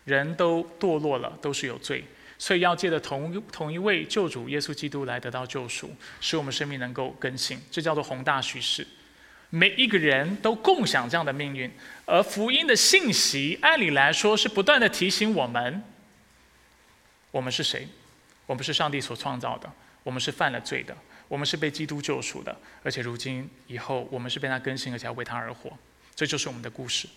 [0.04, 2.04] 人都堕落了，都是有罪，
[2.38, 8.86] 所以要借着同同一位救主耶稣基督来得到救赎，使我们生命能够更新，这叫做宏大叙事。
[9.50, 11.72] 每一个人都共享这样的命运，
[12.06, 15.82] 而福音的信息，按理来说是不断的提醒我们，
[17.32, 17.88] 我们是谁？
[18.46, 19.72] 我们是上帝所创造的，
[20.04, 20.94] 我们是犯了罪的。
[21.28, 25.72] 我们是被基督救赎的，而且如今以后我们是被他更新，而且要为他而活。
[26.16, 27.08] 这就是我们的故事。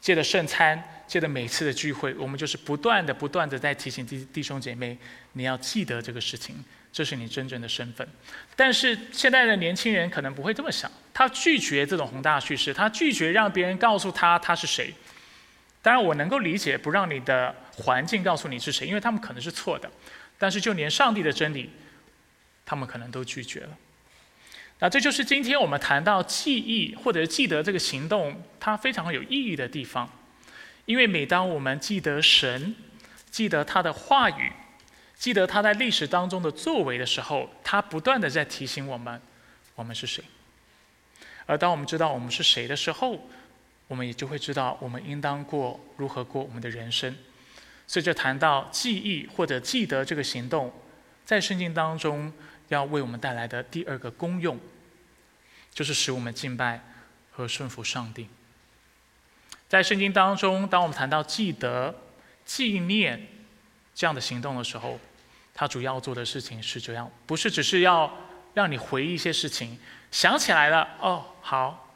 [0.00, 4.98] 借着圣餐，借着每次的聚会，我们就是不断的、不断的在提醒弟弟兄姐妹，
[5.32, 8.06] 你要记得这个事情，这是你真正的身份。
[8.54, 14.92] 但是现在的年轻人可能不会这么想，他拒绝这种宏大叙事，他拒绝让别人告诉他他是谁，
[15.80, 19.90] 当然，我能够理解不让你的环境告诉你是谁，因为他们可能是错的。
[20.38, 21.70] 但是，就连上帝的真理，
[22.64, 23.76] 他们可能都拒绝了。
[24.80, 30.10] 那这就是今天我们谈到记忆或者记得这个行动，它非常有意义的地方。
[30.84, 32.74] 因为每当我们记得神，
[33.30, 34.52] 记得他的话语，
[35.16, 39.18] 记得他在历史当中的作为的时候，他不断的在提醒我们，
[39.76, 40.22] 我们是谁。
[41.46, 43.18] 而当我们知道我们是谁的时候，
[43.88, 47.16] 我们也就会知道我们应当过如何过我们的人生。
[47.86, 50.72] 所以，就谈到记忆或者记得这个行动，
[51.24, 52.30] 在圣经当中
[52.68, 54.58] 要为我们带来的第二个功用，
[55.72, 56.82] 就是使我们敬拜
[57.32, 58.28] 和顺服上帝。
[59.68, 61.94] 在圣经当中，当我们谈到记得、
[62.44, 63.26] 纪念
[63.94, 65.00] 这样的行动的时候，
[65.52, 68.12] 他主要做的事情是这样，不是只是要
[68.54, 69.78] 让你回忆一些事情，
[70.10, 71.88] 想起来了哦，好，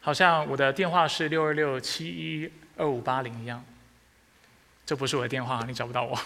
[0.00, 3.64] 好像我的电话是六二六七一二五八零一样。
[4.84, 6.16] 这不是我的电话，你找不到我。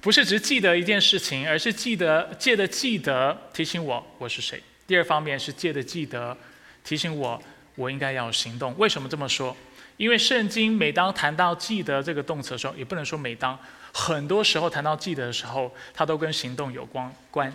[0.00, 4.62] 不是只记得一件事情，而是记得借的记得提醒我我是谁。
[4.86, 6.36] 第二方面是借的记得
[6.82, 7.40] 提醒我
[7.74, 8.74] 我应该要行动。
[8.78, 9.56] 为什么这么说？
[9.96, 13.58] 因为圣经每当谈到记得这个动词的时候，也不能说每当，
[13.92, 17.52] 很多时候谈到记得的时候，它都跟行动有关关。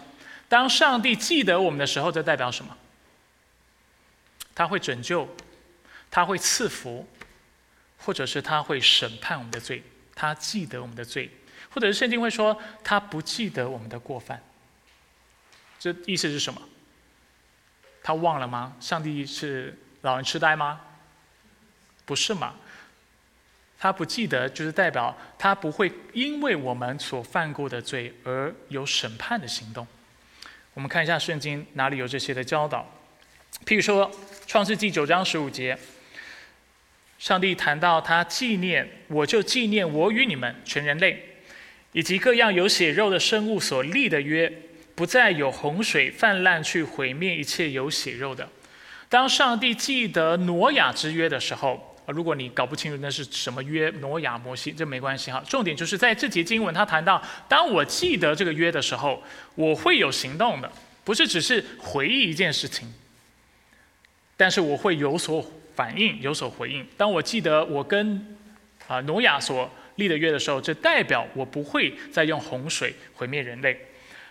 [0.47, 2.77] 当上帝记得我们的时候，这代表什么？
[4.53, 5.27] 他会拯救，
[6.11, 7.07] 他会赐福。
[7.97, 9.81] 或者是他会审判我们的罪，
[10.13, 11.27] 他记得我们的罪，
[11.75, 14.41] 或者是圣经会说他不记得我们的过犯。
[15.77, 16.61] 这意思是什么？
[18.01, 18.77] 他忘了吗？
[18.79, 20.79] 上帝是老人痴呆吗？
[22.05, 22.55] 不是嘛？
[23.77, 29.85] 他不记得，就是代表他不会因为我们所犯过的罪而有审判的行动。
[30.73, 32.89] 我们看一下圣经哪里有这些的教导，
[33.65, 34.09] 譬如说
[34.47, 35.77] 创世纪九章十五节。
[37.17, 41.34] 上帝谈到他纪念，我就纪念我与你们全人类，
[41.95, 44.51] 以及各样有血肉的生物所立的约，
[44.95, 48.45] 不再有洪水泛滥去毁灭一切有血肉的。
[49.07, 55.41] 当上帝记得挪亚之约的时候，如果你搞不清楚那是什么约，挪亚、摩西，这没关系哈。
[55.47, 59.23] 重点就是在这节经文，他谈到，当我记得这个约的时候，
[59.55, 60.69] 我会有行动的，
[61.05, 62.93] 不是只是回忆一件事情，
[64.35, 65.49] 但是我会有所。
[65.75, 66.87] 反应有所回应。
[66.95, 68.37] 当我记得我跟
[68.87, 73.77] 啊挪亚所立的约的时候，这代表我不会再用洪水毁灭人类。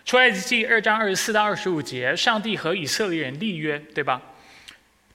[0.05, 4.21] 出埃及记二章二十四到二十五节，上帝和以色列人立约，对吧？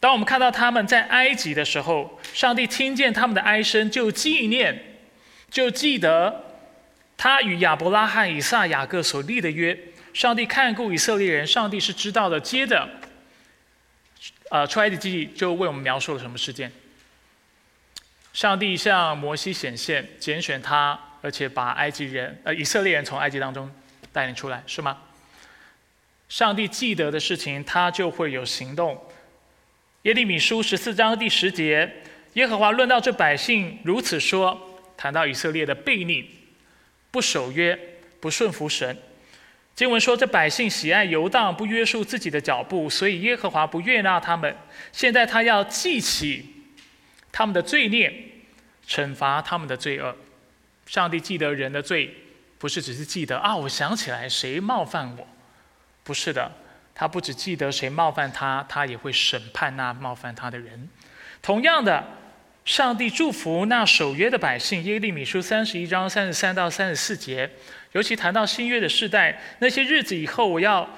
[0.00, 4.98] 当我们看到他们在埃及的时候，上帝听见他们的哀声，就纪念，
[5.50, 6.44] 就记得
[7.16, 9.78] 他与亚伯拉罕、以撒、雅各所立的约。
[10.12, 12.40] 上帝看顾以色列人，上帝是知道的。
[12.40, 12.88] 接着。
[14.50, 16.72] 呃，出埃及记就为我们描述了什么事件？
[18.32, 23.70] 上帝向摩西显现，拣选他，而且把埃及人，呃，以色列人从埃及当中
[24.12, 24.98] 带领出来，是吗？
[26.28, 29.02] 上帝记得的事情，他就会有行动。
[30.02, 31.92] 耶利米书十四章第十节，
[32.34, 36.30] 耶和华论到这百姓如此说，谈到以色列的悖逆，
[37.10, 37.78] 不守约，
[38.20, 38.96] 不顺服神。
[39.74, 44.54] 经文说：“这百姓喜爱游荡，不约束自己的脚步，所以耶和华不悦纳他们。
[44.92, 46.44] 现在他要记起
[47.32, 48.12] 他们的罪孽，
[48.86, 50.16] 惩罚他们的罪恶。
[50.86, 52.14] 上帝记得人的罪，
[52.58, 55.26] 不是只是记得啊，我想起来谁冒犯我，
[56.02, 56.50] 不是的，
[56.94, 60.88] 他不只记得谁冒犯他，他也会审判那冒犯他的人。
[61.40, 62.04] 同样的，
[62.64, 64.82] 上帝祝福那守约的百姓。
[64.82, 67.50] 耶利米书三十一章三十三到三十四节。”
[67.92, 70.88] 尤其谈到新约的世代，那些日子以后，我要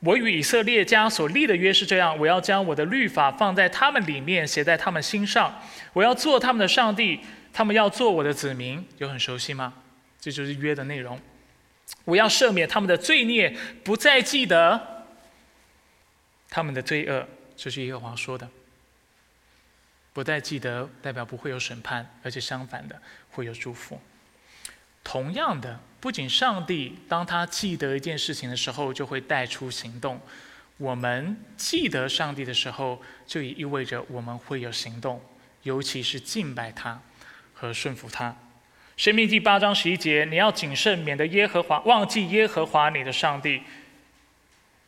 [0.00, 5.60] 我与以色列家所立的约是这样：我要将我的律法放在他们里面，写在他们心上。
[5.92, 7.20] 我要做他们的上帝，
[7.52, 8.86] 他们要做我的子民。
[8.98, 9.74] 有很熟悉吗？
[10.18, 11.20] 这就是约的内容。
[12.04, 15.04] 我要赦免他们的罪孽，不再记得
[16.48, 17.28] 他们的罪恶。
[17.56, 18.48] 这是耶和华说的。
[20.12, 24.00] 不再记得，代表不会有审判，而且相反的，会有祝福。
[25.04, 30.16] 同样的，不仅上帝当他记得一件事情的时候，就会带出行动；
[30.78, 35.22] 我们记得上帝的时候，就也意味着我们会有行动，
[35.62, 37.00] 尤其是敬拜他
[37.52, 38.34] 和顺服他。
[38.96, 43.62] 生命第八章十一节，你要谨慎，免得耶和华忘记耶和华你的上帝。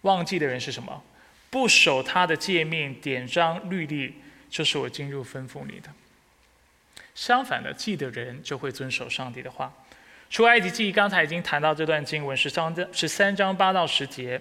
[0.03, 1.03] 忘记的人是什么？
[1.51, 4.15] 不守他的诫命、典章、律例，
[4.49, 5.91] 就是我今日吩咐你的。
[7.15, 9.73] 相反的，记得人就会遵守上帝的话。
[10.33, 14.41] 出埃及记刚才已经谈到这段经文，十三章十三章八到十节，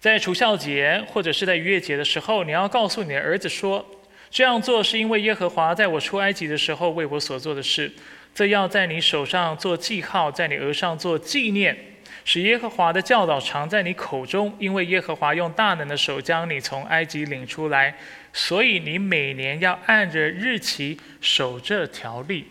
[0.00, 3.86] 在除孝节或者是在逾越节的时候，你要告诉你的儿子说：
[4.28, 7.92] 这样做是因为耶和华在我出埃及的时候为我所做的事。
[8.34, 11.76] 这要在你手上做记号，在你额上做纪念，
[12.24, 14.52] 使耶和华的教导常在你口中。
[14.58, 17.96] 因为耶和华用大能的手将你从埃及领出来，
[18.32, 22.48] 所以你每年要按着日期守这条例。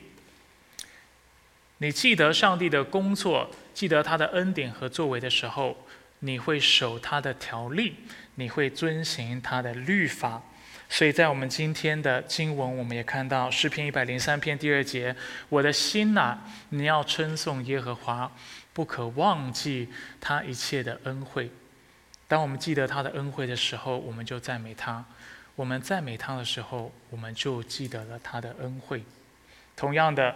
[1.80, 5.76] 你记得上帝的工作，记得他的恩典和作为的时候，
[6.20, 7.96] 你会守他的条例，
[8.36, 10.42] 你会遵行他的律法。
[10.88, 15.16] 所以在我们今天的经文，我们也看到诗篇一百零三篇第二节
[15.50, 16.38] ：“我的心呐，
[16.70, 18.32] 你要称颂耶和华，
[18.72, 19.90] 不可忘记
[20.22, 21.50] 他一切的恩惠。”
[22.28, 25.04] 当我们记得他的恩惠的时候，我们就赞美他；
[25.56, 29.04] 我们赞美他的时候，我们就记得了他的恩惠。
[29.76, 30.36] 同样的，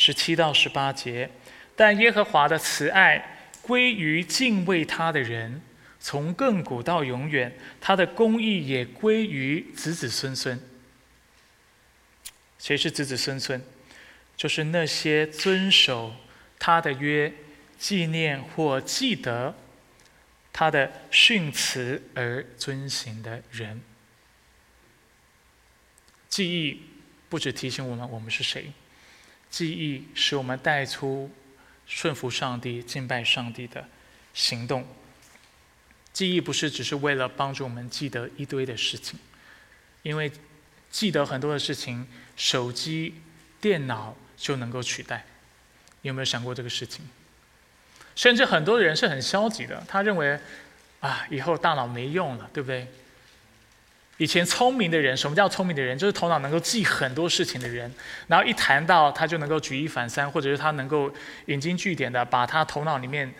[0.00, 1.28] 十七到十八节
[1.74, 5.60] ：“但耶和华的慈爱归于敬畏他的人。”
[5.98, 10.58] 从亘古到永远，他的公义也归于子子孙孙。
[12.60, 13.60] 谁是子子孙孙？
[14.36, 16.14] 就是那些遵守
[16.56, 17.32] 他的约、
[17.76, 19.52] 纪念或记得
[20.52, 23.82] 他的训词而遵行的人。
[26.28, 26.82] 记忆
[27.28, 28.70] 不只提醒我们我们是谁，
[29.50, 31.30] 记忆使我们带出
[31.86, 33.86] 顺服上帝、敬拜上帝的
[34.34, 34.86] 行动。
[36.12, 39.18] 记忆不是只是为了帮助我们记得一堆的事情，
[40.02, 40.30] 因为
[40.90, 43.14] 记得很多的事情，手机、
[43.60, 45.24] 电脑就能够取代。
[46.02, 47.08] 有没有想过这个事情？
[48.16, 50.38] 甚至很多人是很消极的，他认为
[51.00, 52.88] 啊，以后大脑没用了，对不对？
[54.18, 55.96] 以前聪明的人，什么叫聪明的人？
[55.96, 57.92] 就是头脑能够记很多事情的人。
[58.26, 61.10] 然后一谈到他就能够举一反三，或者是他能够
[61.46, 63.32] 引经据典的把他头脑里面，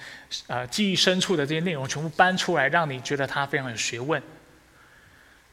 [0.47, 4.23] 呃，记忆深处的这些内容全部搬出来，让你觉得他非常有学问。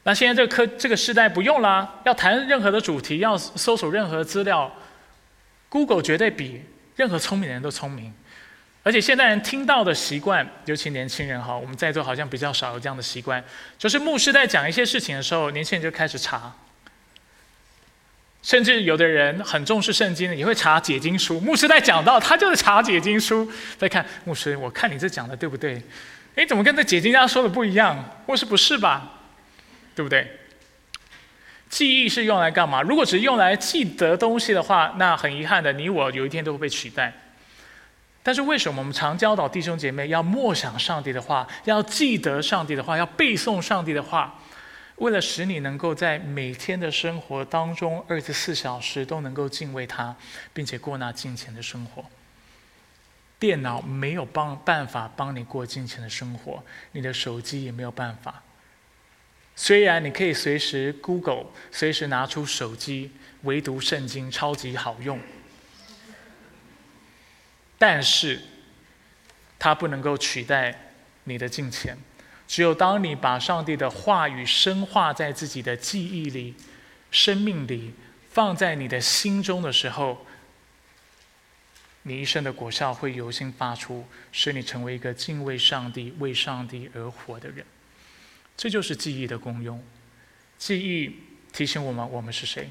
[0.04, 4.72] 那现在这个科这个时代不用啦，要谈任何的主题，要搜索任何资料
[5.70, 6.64] ，Google 绝对比
[6.96, 8.14] 任何聪明的人都聪明。
[8.86, 13.44] 而且现代人听到的习惯，尤其年轻人哈，我们在座好像比较少有这样的习惯，
[13.80, 16.54] 就是牧师在讲一些事情的时候，年轻人就开始查，
[18.44, 21.40] 甚至有的人很重视圣经的，也会查解经书。
[21.40, 25.82] 牧师在讲到，他就是查解经书，在看牧师，我看你这讲的对不对？
[26.36, 28.08] 哎，怎么跟这解经家说的不一样？
[28.28, 29.14] 或是不是吧？
[29.96, 30.28] 对不对？
[31.70, 32.84] 记忆是用来干嘛？
[32.84, 37.12] 如果只是用来记得东西的话，那很遗憾的，你我有一天都会被取代。
[38.26, 44.34] 但是为什么我们常教导弟兄姐妹要默想上帝的话，要记得上帝的话，要背诵上帝的话？
[44.96, 50.16] 为了使你能够在每天的生活当中二十四小时都能够敬畏他，
[50.56, 52.04] 并且过那金钱的生活。
[53.38, 56.64] 电脑没有帮办法帮你过金钱的生活，
[56.94, 58.42] 你的手机也没有办法。
[59.56, 63.12] 虽然你可以随时 Google，随时拿出手机，
[63.44, 65.20] 唯独圣经超级好用。
[67.88, 68.42] 但是，
[69.60, 70.90] 它不能够取代
[71.26, 71.96] 你的金钱。
[72.48, 76.56] 只有当你把上帝的话语深化在自己的记忆里、
[77.12, 77.94] 生命里，
[78.32, 80.26] 放在你的心中的时候，
[82.02, 87.64] 你一生的果效会由心发出，使你成为一个敬畏上帝、为上帝而活的人。
[88.58, 89.80] 这就是记忆的功用。
[90.58, 91.20] 记忆
[91.54, 92.68] 提醒我们，我们是谁？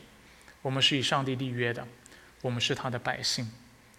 [0.61, 1.87] 我们是以上帝立约的，
[2.41, 3.49] 我们是他的百姓。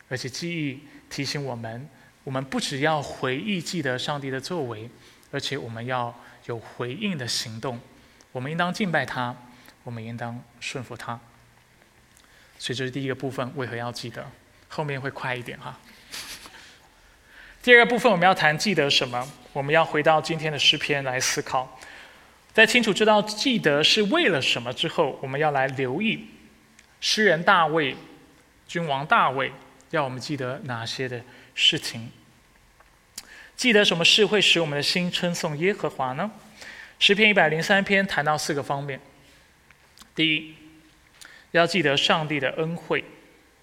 [0.07, 1.89] 而且记忆提醒我们，
[2.23, 4.89] 我们不只要回忆记得上帝的作为，
[5.31, 6.13] 而且我们要
[6.45, 7.79] 有回应的行动。
[8.31, 9.35] 我们应当敬拜他，
[9.83, 11.19] 我们应当顺服他。
[12.57, 14.25] 所以这是第一个部分，为何要记得？
[14.67, 15.77] 后面会快一点哈。
[17.61, 19.27] 第二个部分我们要谈记得什么？
[19.53, 21.79] 我们要回到今天的诗篇来思考。
[22.53, 26.27] 在清楚知道记得是为了什么之后，我们要来留意
[27.01, 27.95] 诗人大卫、
[28.67, 29.51] 君王大卫。
[29.91, 31.21] 要我们记得哪些的
[31.53, 32.09] 事情？
[33.55, 36.29] 记得什么事会使我们的心称颂耶和华呢？
[36.99, 38.99] 诗篇一百零三篇谈到四个方面。
[40.13, 40.55] 第一，
[41.51, 43.03] 要记得上帝的恩惠，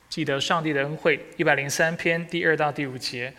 [0.09, 1.20] 记得上帝的恩惠。
[1.37, 3.35] 一百零三篇第二到第五节，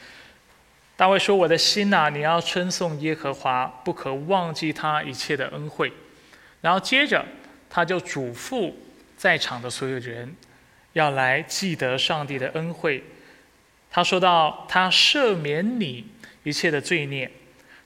[0.95, 5.91] 大卫说：“我的心呐，你要称颂耶和华，不可忘记他一切的恩惠。”
[6.61, 7.25] 然后接着
[7.69, 8.73] 他就嘱咐
[9.17, 10.35] 在场的所有人。
[10.93, 13.03] 要来记得上帝的恩惠。
[13.91, 16.05] 他说到：“他赦免你
[16.43, 17.29] 一切的罪孽，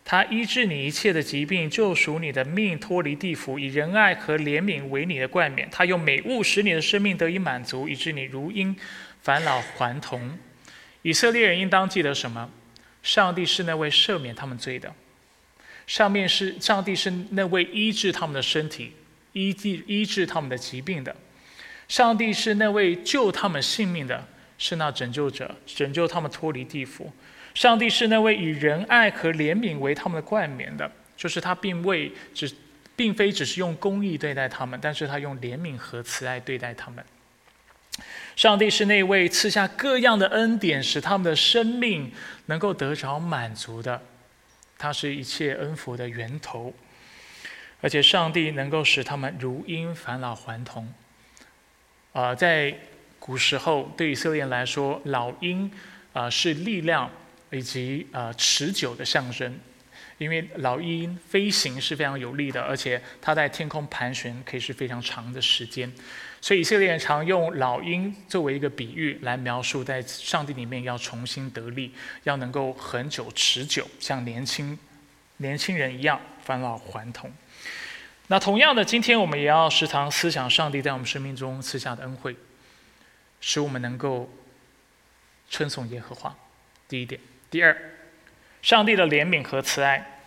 [0.06, 5.68] 他医治你一切的疾病，救赎你的命，脱离地府，以仁爱和怜悯为你的冠冕。
[5.70, 8.76] 他用美物使你的生命得以满足，以致你如婴
[9.22, 10.38] 返老还童。”
[11.04, 12.50] 以色列人应当记得什么？
[13.04, 14.94] 上帝是那位赦免他们罪的，
[15.86, 18.94] 上面是上帝是那位医治他们的身体
[19.32, 21.16] 医治医治他们的疾病的。
[21.88, 24.28] 上帝是那位救他们性命的，
[24.58, 27.12] 是那拯救者，拯救他们脱离地府。
[27.54, 32.52] 上帝是那位以仁爱和怜悯为他们的冠冕的，就是他并未只，
[32.96, 37.04] 并非只是用公义对待他们，但是他用怜悯和慈爱对待他们。
[38.36, 42.12] 上帝是那位赐下各样的恩典，使他们的生命
[42.46, 44.00] 能够得着满足的，
[44.78, 46.72] 他是一切恩福的源头，
[47.82, 50.94] 而且上帝能够使他们如婴返老还童。
[52.18, 52.76] 啊，在
[53.20, 55.72] 古时候，对以色列人来说，老鹰
[56.14, 57.08] 啊是力量
[57.52, 59.56] 以及呃持久的象征，
[60.18, 65.94] 因为老鹰飞行是非常有力的，而且它在天空盘旋可以是非常长的时间，
[66.42, 71.94] 所以以色列人常用老鹰作为一个比喻来描述在上帝里面要重新得力，
[72.24, 74.76] 要能够很久持久，像年轻
[75.38, 77.32] 年轻人一样返老还童。
[78.30, 82.36] 那同样的，今天我们也要时常思想上帝在我们生命中赐下的恩惠，
[83.40, 84.30] 使我们能够
[85.50, 86.36] 称颂耶和华。
[86.90, 87.76] 第一点，第二，
[88.62, 90.20] 上帝的怜悯和慈爱，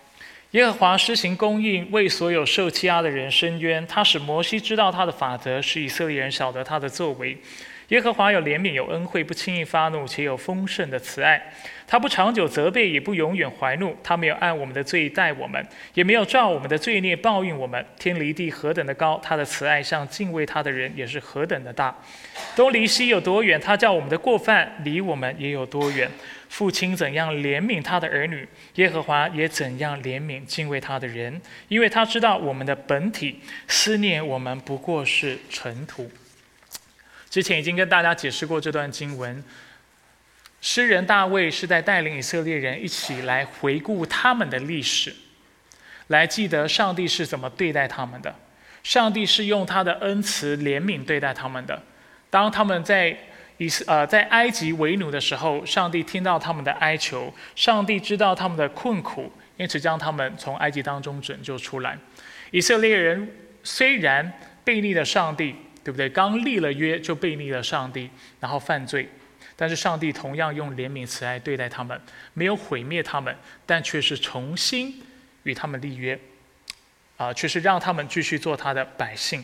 [0.51, 3.85] 耶和华施行公义，为所有受欺压的人伸冤。
[3.85, 7.39] 他使摩西知道他的法则，使以色列人晓得他的作为。
[7.91, 11.51] 耶和华有怜悯，有恩惠，不轻易发怒，且有丰盛的慈爱。
[11.85, 13.93] 他不长久责备，也不永远怀怒。
[14.01, 15.61] 他没有按我们的罪待我们，
[15.93, 17.85] 也没有照我们的罪孽报应我们。
[17.99, 21.93] 天离地何等的高，他的慈爱向敬畏他的人也是何等的大。
[22.55, 26.09] 东离西有多远，他叫我们的过犯离我们也有多远。
[26.47, 36.09] 父亲怎样怜悯他的儿女，耶和华也怎样怜悯敬畏他的人，因为他知道我们的本体，思念我们不过是尘土。
[37.31, 39.41] 之前已经跟大家解释过这段经文，
[40.59, 45.15] 诗人大卫是在带领以色列人一起来回顾他们的历史，
[46.07, 48.35] 来记得上帝是怎么对待他们的。
[48.83, 51.81] 上帝是用他的恩慈怜悯对待他们的。
[52.29, 53.17] 当他们在
[53.59, 61.97] 以呃在埃及为奴的时候，上帝听到他们的哀求，上帝知道他们的困苦，因此将他们从埃及当中拯救出来。
[62.51, 64.33] 以色列人虽然
[64.65, 65.55] 背逆了上帝。
[65.83, 66.09] 对不对？
[66.09, 68.09] 刚立了约就背逆了上帝，
[68.39, 69.07] 然后犯罪，
[69.55, 71.99] 但是上帝同样用怜悯慈爱对待他们，
[72.33, 75.01] 没有毁灭他们，但却是重新
[75.43, 76.19] 与他们立约，
[77.17, 79.43] 啊，却是让他们继续做他的百姓。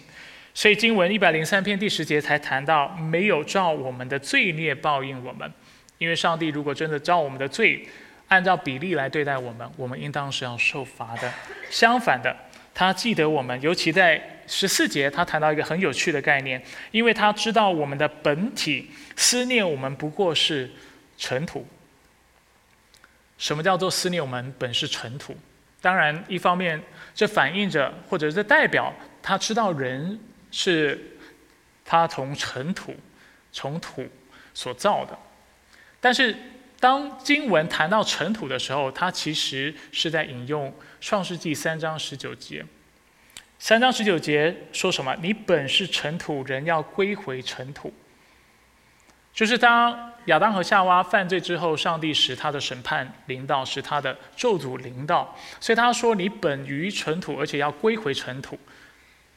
[0.54, 5.52] 所以经文一百零三篇第十节才谈到，没有照我们的罪孽报应我们，
[5.98, 7.88] 因为上帝如果真的照我们的罪，
[8.28, 11.32] 按照比例来对待我们，我们应当是要受罚的。
[11.70, 12.36] 相反的。
[12.74, 20.72] 他记得我们，尤其在十四节，他谈到一个很有趣的概念，因为他知道我们的本体思念我们不过是
[21.18, 21.68] 尘土。
[23.38, 25.36] 什么叫做思念我们本是尘土？
[25.82, 26.82] 当然，一方面
[27.14, 30.20] 这反映着或者是代表他知道人
[30.50, 31.18] 是
[31.86, 32.96] 他从尘土、
[33.52, 34.08] 从土
[34.54, 35.18] 所造的。
[36.00, 36.36] 但是
[36.80, 40.74] 当经文谈到尘土的时候，他其实是在引用。
[41.00, 42.66] 创世纪三章十九节，
[43.60, 45.16] 三章十九节说什么？
[45.22, 47.92] 你本是尘土，人要归回尘土。
[49.34, 55.36] 就是当亚当和夏娃犯罪之后，上帝使他的审判临到，使他的咒诅临到。
[55.60, 58.58] 所以他说：“你本于尘土，而且要归回尘土。”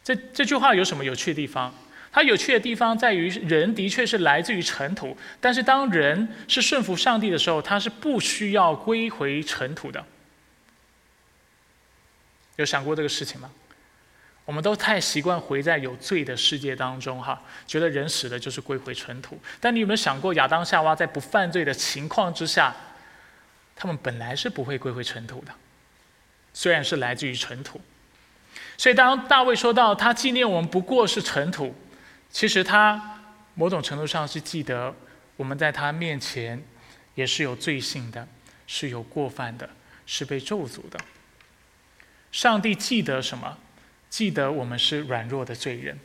[0.03, 1.75] 这这句话有什么有趣的地方？
[2.12, 10.05] 它有趣的地方在于，人的确是来自于尘土，但是当人是顺服上帝的时候，他是不需要归回尘土的。
[12.57, 13.51] 有想过这个事情吗？
[14.51, 19.40] 我们都太习惯活在有罪的世界当中，哈，觉得人死了就是归回尘土。
[19.61, 22.74] 但你有没有想过，亚当夏娃在不犯罪的情况之下，
[23.76, 25.53] 他们本来是不会归回尘土的，
[26.53, 27.80] 虽然是来自于尘土。
[28.76, 31.72] 所以当大卫说到他纪念我们不过是尘土，
[32.28, 33.20] 其实他
[33.55, 34.92] 某种程度上是记得
[35.36, 36.61] 我们在他面前
[37.14, 38.26] 也是有罪性的，
[38.66, 39.70] 是有过犯的，
[40.07, 40.98] 是被咒诅的。
[42.32, 43.57] 上帝记得什么？
[44.11, 45.98] 记得我们是软弱的罪人。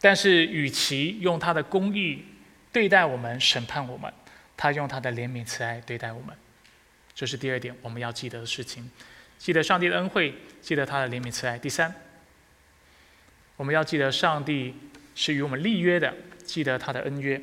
[0.00, 2.24] 但是，与其用他的公义
[2.70, 4.12] 对待我们、审判我们，
[4.54, 6.36] 他用他的怜悯慈爱对待我们。
[7.14, 8.90] 这是第二点我们要记得的事情：
[9.38, 11.58] 记得上帝的恩惠，记得他的怜悯慈爱。
[11.58, 11.94] 第三，
[13.56, 14.74] 我们要记得上帝
[15.14, 16.12] 是与我们立约的，
[16.44, 17.40] 记得他的恩约。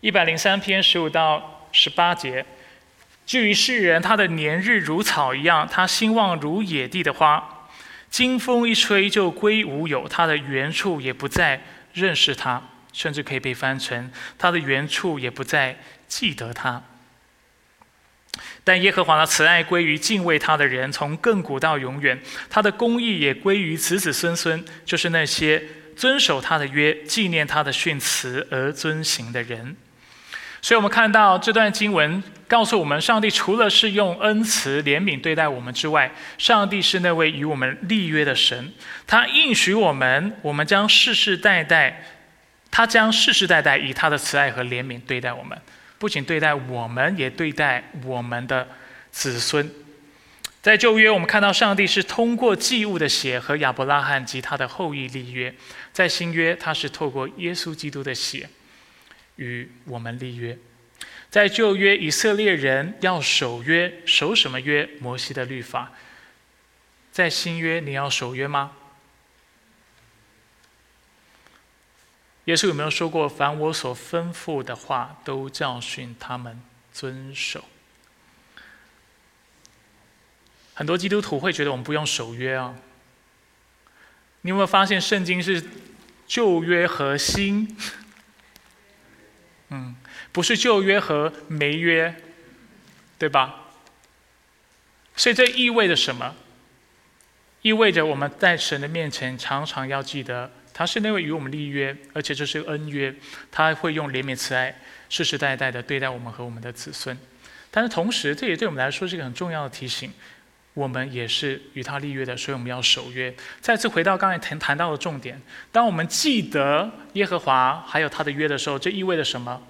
[0.00, 2.44] 一百零三篇十五到十八节。
[3.24, 7.53] 至于世人，他的年日如草一样，他兴旺如野地的花，
[8.14, 11.60] 经风一吹就归无有，他的原处也不再
[11.92, 12.62] 认识他，
[12.92, 14.08] 甚至可以被翻成
[14.38, 16.80] 他的原处也不再记得他。
[18.62, 22.16] 但耶和华的慈爱归于敬畏他的人，从亘古到永远；
[22.48, 25.60] 他的公义也归于子子孙孙，就是那些
[25.96, 29.76] 遵守他的约、纪念他的训词而遵行的人。
[30.64, 38.72] 所以，我们看到这段经文告诉我们，上帝除了是用恩慈怜悯对待我们之外，上帝是那位与我们立约的神。
[39.06, 42.02] 他应许我们，我们将世世代代，
[42.70, 45.60] 他将世世代代以他的慈爱和怜悯对待我们。
[45.98, 48.66] 不仅对待我们，也对待我们的
[49.10, 49.70] 子孙。
[50.62, 55.52] 在旧约，我们看到上帝是通过祭物的血和亚伯拉罕及他的后裔立约；
[55.92, 58.48] 在新约，他是透过耶稣基督的血
[59.36, 60.58] 与我们立约。
[61.30, 64.88] 在旧约，以色列人要守约，守什么约？
[65.00, 65.92] 摩西的律法。
[67.10, 68.72] 在新约，你要守约吗？
[72.44, 76.60] 耶稣有没有说过：“凡我所吩咐的话，都教训他们
[76.92, 77.64] 遵守。”
[80.74, 82.76] 很多基督徒会觉得我们不用守约啊。
[84.42, 85.64] 你有没有发现，圣经是
[86.26, 87.76] 旧约和新？
[89.70, 89.96] 嗯，
[90.32, 92.14] 不是旧约和没约，
[93.18, 93.62] 对吧？
[95.16, 96.34] 所以这意味着什么？
[97.62, 100.50] 意味着我们在神的面前常常要记得。
[100.74, 103.14] 他是那位与我们立约，而且这是恩约，
[103.52, 104.76] 他会用怜悯慈爱
[105.08, 107.16] 世世代代的对待我们和我们的子孙。
[107.70, 110.12] 但是同时，这也对我们来说是一个很重要的提醒，
[110.74, 113.34] 我们也是与他立约的，所以我们要守约。
[113.60, 119.62] 再次回到刚才谈谈到的重点，当我们记得耶和华还有他的约的时候，这意味着什么？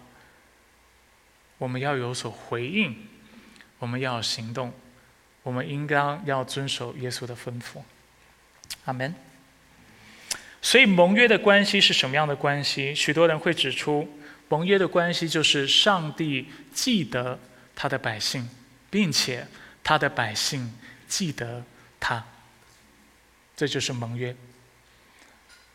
[1.59, 2.97] 我们要有所回应，
[3.79, 4.73] 我们要行动，
[5.43, 7.83] 我们应当要遵守耶稣的吩咐。
[8.87, 9.15] 阿门。
[10.63, 12.95] 所以盟约的关系是什么样的关系？
[12.95, 14.09] 许多人会指出，
[14.49, 17.39] 盟约的关系就是上帝记得
[17.77, 18.49] 他的百姓，
[18.89, 19.47] 并且
[19.83, 20.73] 他的百姓
[21.15, 21.65] 记得
[22.01, 22.25] 他。
[23.55, 24.35] 这就是盟约。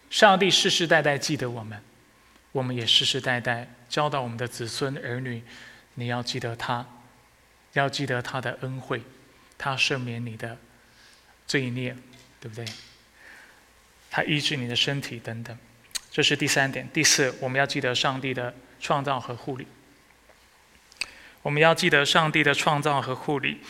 [0.09, 1.81] 上帝世世代代记得我们，
[2.51, 5.41] 我们也世世代代教导我们的子孙儿女：
[5.93, 6.85] 你要记得他，
[7.71, 9.01] 要记得他的恩惠，
[9.57, 10.57] 他赦免你的
[11.47, 11.95] 罪孽，
[12.41, 12.65] 对不对？
[14.11, 15.57] 他医治你的身体等等，
[16.11, 16.85] 这是第三点。
[16.91, 19.65] 第四，我们要记得上帝的创造和护理。
[21.43, 23.61] 我们要记得上帝的创造和护理，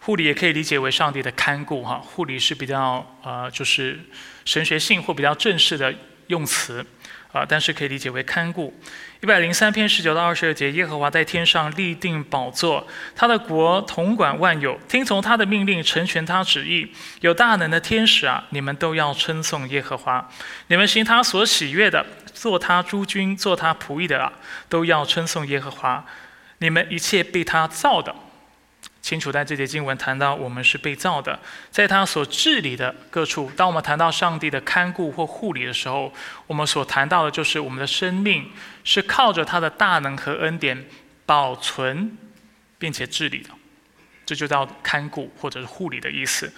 [0.00, 1.96] 护理也可以理解为上帝的看顾哈。
[1.98, 3.98] 护理是比较呃，就是
[4.44, 5.94] 神学性或比较正式的
[6.28, 6.84] 用词。
[7.30, 8.72] 啊，但是可以理解为看顾。
[9.20, 16.90] 一百零三篇十九到二十二节，耶和华在天上立定宝座，他的国统管万有，听从他的命令，成全他旨意。
[17.20, 20.26] 有大能的天使啊，你们都要称颂耶和华。
[20.68, 24.32] 你们行他所喜悦的，做他诸君，做他仆役的啊，
[24.70, 26.02] 都要称颂耶和华。
[26.60, 28.14] 你们一切被他造的。
[29.08, 31.40] 清楚，在这节经文谈到我们是被造的，
[31.70, 33.50] 在他所治理的各处。
[33.56, 36.12] 当我们谈到上帝的看顾或护理的时候，
[36.46, 38.50] 我们所谈到的就是我们的生命
[38.84, 40.84] 是靠着他的大能和恩典
[41.24, 42.18] 保存
[42.78, 43.48] 并且治理的。
[44.26, 46.52] 这就叫看顾或者是护理的意思。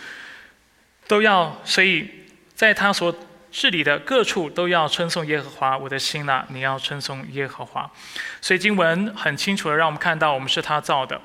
[1.06, 2.10] 都要，所以
[2.56, 3.14] 在他所
[3.52, 5.78] 治理的各处都要称颂耶和华。
[5.78, 7.88] 我的心呐，你要称颂耶和华。
[8.40, 11.20] 所以经文很清楚的让我们看到，我们是他造的。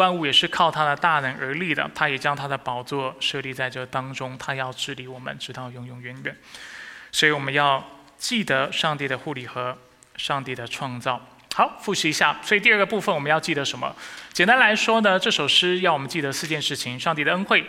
[0.00, 6.36] 万物也是靠他的大能而立的，他也将他的宝座设立在这当中，他要治理我们，直到永永远远。
[7.12, 7.86] 所以我们要
[8.16, 9.76] 记得上帝的护理和
[10.16, 11.20] 上帝的创造。
[11.54, 12.40] 好，复习一下。
[12.42, 13.94] 所以第二个部分我们要记得什么？
[14.32, 17.64] 简单来说呢，这首诗要我们记得四件事情：上帝的恩惠、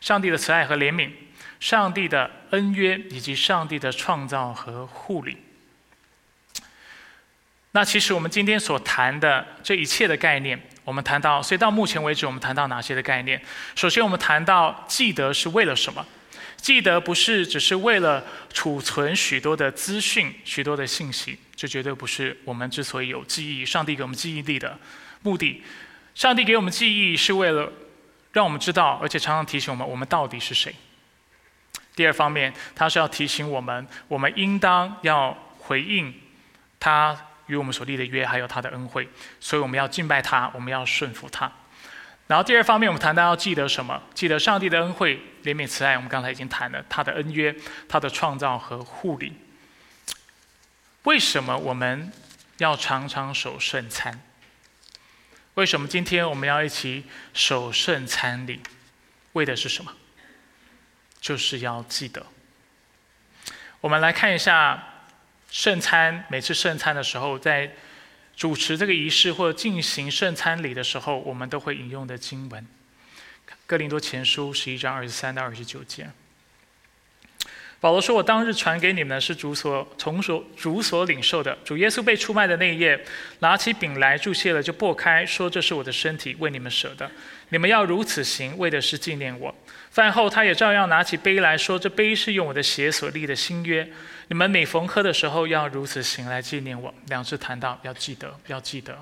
[0.00, 1.10] 上帝的慈爱和怜悯、
[1.58, 5.38] 上帝的恩约以及上帝的创造和护理。
[7.72, 13.42] 那其实我们今天所谈的这一切的概念，我们谈到，所以到目前为止，我们谈到哪些的概念？
[13.74, 16.06] 首先，我们谈到记得是为了什么？
[16.56, 24.78] 记得不是只是为了储存许多的资讯、许多的信息，这绝对不是我们之所以有记忆、上帝给我们记忆力的
[25.22, 25.60] 目的。
[26.14, 27.72] 上帝给我们记忆是为了
[28.32, 30.72] 让我们知道，而且常常提醒我们，我们到底是谁。
[31.96, 36.14] 第二方面，他是要提醒我们，我们应当要回应
[36.78, 37.18] 他。
[37.46, 41.50] 与我们所立的约，还有他的恩惠，所以我们要敬拜他，我们要顺服他。
[42.26, 44.02] 然后第二方面，我们谈到要记得什么？
[44.12, 45.94] 记得上帝的恩惠、怜悯、慈爱。
[45.94, 47.54] 我们刚才已经谈了他的恩约、
[47.88, 49.32] 他的创造和护理。
[51.04, 52.10] 为什么我们
[52.58, 54.20] 要常常守圣餐？
[55.54, 58.60] 为什么今天我们要一起守圣餐礼？
[59.34, 59.94] 为的是什么？
[61.20, 62.26] 就是要记得。
[63.80, 64.94] 我们来看一下。
[65.50, 67.70] 圣餐每次圣餐的时候，在
[68.36, 72.62] 主持这个仪式或进行圣餐礼的时候，我们都会引用的经文，
[73.66, 76.08] 《哥林多前书》十一章二十三到二十九节。
[77.78, 81.56] 保罗说：“我当日传给你们的是主所从所主所领受的。
[81.62, 82.98] 主耶稣被出卖的那一夜，
[83.40, 87.08] 拿起饼来注谢了，就擘开，说：这是我的身体，为你们舍的。
[87.50, 89.54] 你们要如此行，为的是纪念我。
[89.90, 93.86] 饭后，他也照样拿起杯来说：这杯是用我的血所立的新约。
[94.28, 96.92] 你们每逢喝的时候，要如此行来纪念我。
[97.08, 98.98] 两次谈到，要记得，要记得。”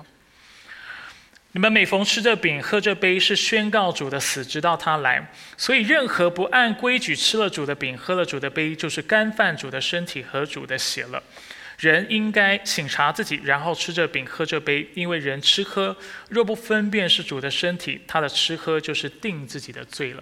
[1.53, 5.31] 你们每逢吃这饼、喝这杯，是宣告主的死，直到他来。
[5.55, 11.23] 所以，任何不按规矩吃了主的饼、喝了主的杯，就是干犯主的身体和主的血了。
[11.79, 15.95] 人应该醒察自己，然后吃这饼、喝这杯，因为人吃喝
[16.27, 20.21] 若不分辨是主的身体，他的吃喝就是定自己的罪了。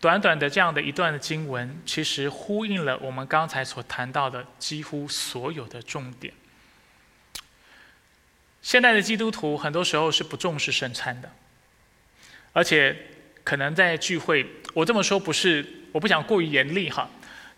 [0.00, 6.32] 短短的这样的一段的经文，其实呼应了我们刚才所谈到的几乎所有的重点。
[8.62, 11.30] 现代的基督徒很多时候是不重视圣餐的，
[12.52, 12.96] 而且
[13.42, 17.08] 可能在聚会，我这么说不是我不想过于严厉哈，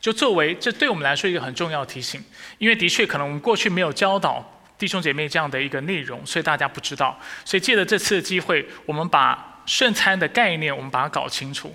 [0.01, 2.25] 就作为这对我们来说一个很重要的提醒，
[2.59, 11.75] 因为的确可能我们过去没有教导弟兄姐妹这样的一个内容，所以大家不知道，所以借着这次的机会，我们把圣餐的概念我们把它搞清楚。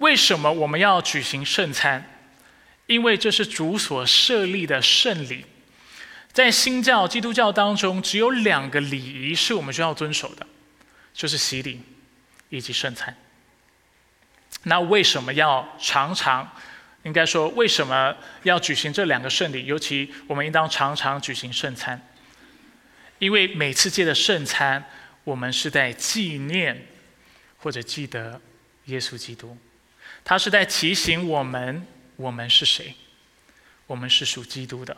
[0.00, 2.04] 为什么我们要举行圣餐？
[2.86, 5.46] 因为这是主所设立的圣礼。
[6.32, 10.46] 在新教基督教当中，只有两个礼仪是我们需要遵守的，
[11.12, 11.80] 就是洗礼
[12.48, 13.16] 以及圣餐。
[14.62, 16.50] 那为什么要常常，
[17.02, 19.66] 应该说为什么要举行这两个圣礼？
[19.66, 22.00] 尤其我们应当常常举行圣餐，
[23.18, 24.84] 因为每次借的圣餐，
[25.24, 26.86] 我们是在纪念
[27.58, 28.40] 或者记得
[28.86, 29.56] 耶稣基督，
[30.24, 32.94] 他是在提醒我们，我们是谁，
[33.86, 34.96] 我们是属基督的。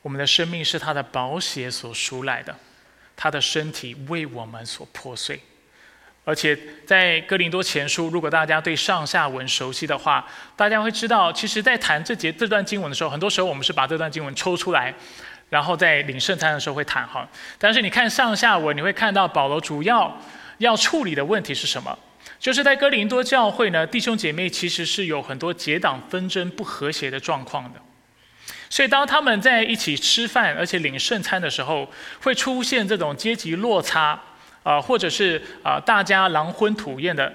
[0.00, 2.56] 我们的生命是他的宝血所赎来的，
[3.16, 5.40] 他的身体为我们所破碎。
[6.24, 6.56] 而且
[6.86, 10.24] 在哥林多前书，如果大家对上下文熟悉的话，
[10.56, 14.94] 大家会知道，其实，在谈这节这段经文的时候，很多时候我们是把这段经文抽出来，
[15.50, 17.28] 然后在领圣餐的时候会谈哈。
[17.58, 20.16] 但是你看上下文，你会看到保罗主要
[20.58, 21.98] 要处理的问题是什么？
[22.42, 27.80] 就是在哥林多教会呢，弟兄姐妹其实是有很多结党纷争、不和谐的状况的。
[28.68, 31.88] 所以，当他们在一起吃饭，而且领圣餐的时候，
[32.20, 34.20] 会出现这种阶级落差，
[34.64, 37.32] 啊，或者是啊，大家狼吞吐咽的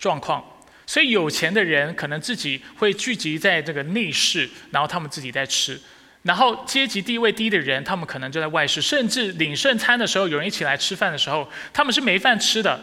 [0.00, 0.44] 状况。
[0.84, 5.76] 所以，有钱的人可能自己会聚集在这个内室，然后他们自己在吃；
[6.24, 8.82] 然后阶级地位低的人，他们可能就在外室。
[8.82, 12.80] 甚至领圣餐的时候，有人一起来吃饭的时候，他们是没饭吃的。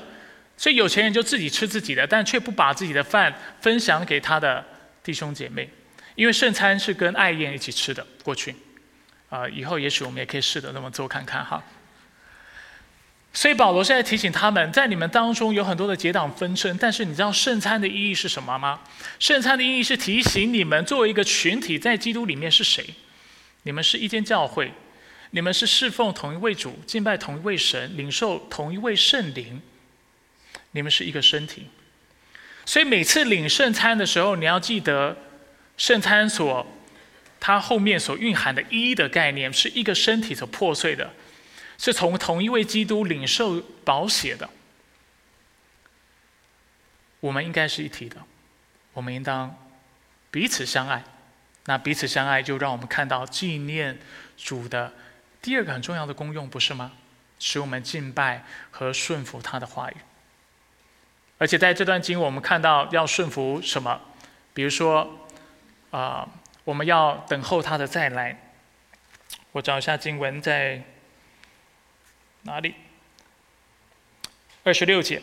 [0.58, 4.66] 所以，有钱人就自己吃自己的，但却不把自己的饭分享给他的
[5.04, 5.70] 弟兄姐妹。
[6.16, 8.56] 因为圣餐是跟爱宴一起吃的，过去，
[9.30, 11.64] 啊，以后也许我们也可以试着那么做看看哈。
[13.34, 18.80] 所以保罗现在提醒他们，在你们当中有很多的结党纷争，但是你知道圣餐的意义是什么吗？
[19.20, 22.84] 圣餐的意义是提醒你们作为一个群体，在基督里面是谁？
[23.62, 24.74] 你们是一间教会，
[25.30, 29.62] 你们是侍奉同一位主，敬拜同一位神，领受同一位圣灵，
[30.78, 31.68] 你们是一个身体。
[32.66, 35.18] 所以每次领圣餐的时候，你要记得。
[35.78, 36.66] 圣餐所，
[37.40, 41.14] 它后面所蕴含的“一”的概念，是一个身体所破碎的，
[41.78, 44.50] 是从同一位基督领受宝血的。
[47.20, 48.18] 我们应该是一体的，
[48.94, 49.56] 我们应当
[50.32, 51.04] 彼此相爱。
[51.66, 54.00] 那彼此相爱，就让我们看到纪念
[54.36, 54.92] 主的
[55.44, 56.94] 第二个很重要的功用，不是吗？
[57.38, 59.96] 使我们敬拜和顺服他的话语。
[61.38, 64.02] 而且在这段经，我们看到要顺服什么？
[64.54, 65.24] 比如说。
[65.90, 66.28] 啊，
[66.66, 68.38] 我们要等候他的再来。
[69.54, 70.84] 我找一下经文在
[72.42, 72.76] 哪里？
[74.64, 75.22] 二十六节，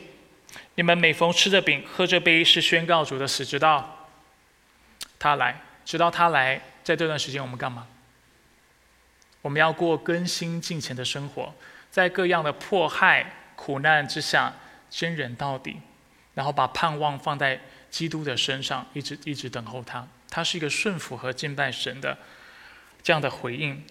[0.76, 4.08] 你们每逢吃着饼、喝着杯，是宣告主的死，直到
[5.18, 5.60] 他来。
[5.84, 7.86] 直到他来，在这段时间我们干嘛？
[9.42, 11.54] 我们要过更新敬虔的生活，
[11.90, 14.54] 在各样的迫害、苦难之下，
[14.88, 15.82] 坚忍到底，
[16.34, 17.60] 然后把盼望放在
[17.90, 20.06] 基督的身上，一直一直等候他。
[20.28, 22.18] 它是一个顺服和敬拜神的
[23.02, 23.82] 这样的回应。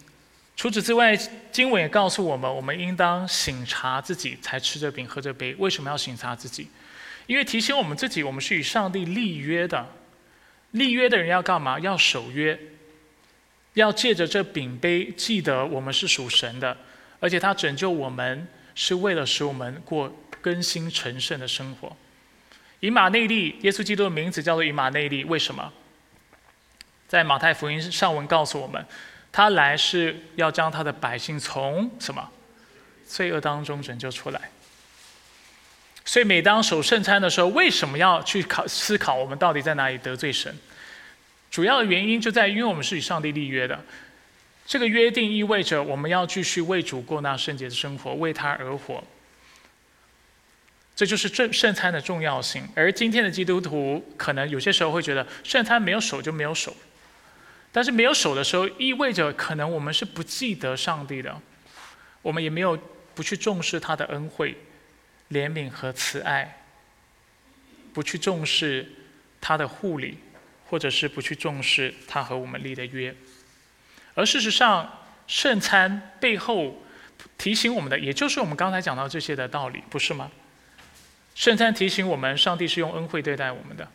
[0.56, 1.16] 除此之外，
[1.52, 5.56] 经文也告诉我们，我们应当醒察自己，才吃这饼喝这杯。
[5.56, 6.68] 为什么要醒察自己？
[7.26, 9.88] 因为提醒我们自己，我们是与上帝立约的。
[10.72, 11.80] 立约的人要干嘛？
[11.80, 12.60] 要守约，
[13.74, 16.78] 要借着这饼杯，记得我们是属神的，
[17.20, 21.96] 而且他拯救我们，是为了使我们过更新成圣的生活。
[22.84, 25.71] 以马内利，耶稣基督的名字叫做以马内利，为什么？
[27.07, 28.86] 在马太福音上文告诉我们，
[29.31, 32.29] 他来是要将他的百姓从什么
[33.07, 34.49] 罪恶当中拯救出来。
[36.03, 40.53] 所以每当守圣餐的时候，为什么要去考思考我们到底在哪里得罪神？
[41.49, 43.79] 主要的原因就在于，因为我们是与上帝立约的，
[44.65, 49.01] 这个约定意味着我们要继续为主过那圣洁的生活，为他而活。
[50.96, 52.68] 这就是圣圣餐的重要性。
[52.76, 56.76] 而今天的基督徒可能有些时候会觉得，圣餐没有手就没有手，
[57.72, 61.39] 但是没有手的时候，意味着可能我们是不记得上帝的，
[62.22, 62.78] 我们也没有
[63.16, 64.58] 不去重视他的恩惠。
[65.32, 66.64] 怜悯和慈爱，
[67.91, 68.88] 不去重视
[69.41, 70.20] 他的护理，
[70.68, 73.16] 或者是不去重视他和我们立的约，
[74.14, 76.84] 而事实上，圣餐背后
[77.36, 80.30] 提醒我们的，也就是我们刚才讲到这些的道理，不是吗？
[81.36, 83.88] 圣餐提醒我们，上帝是用恩惠对待我们的，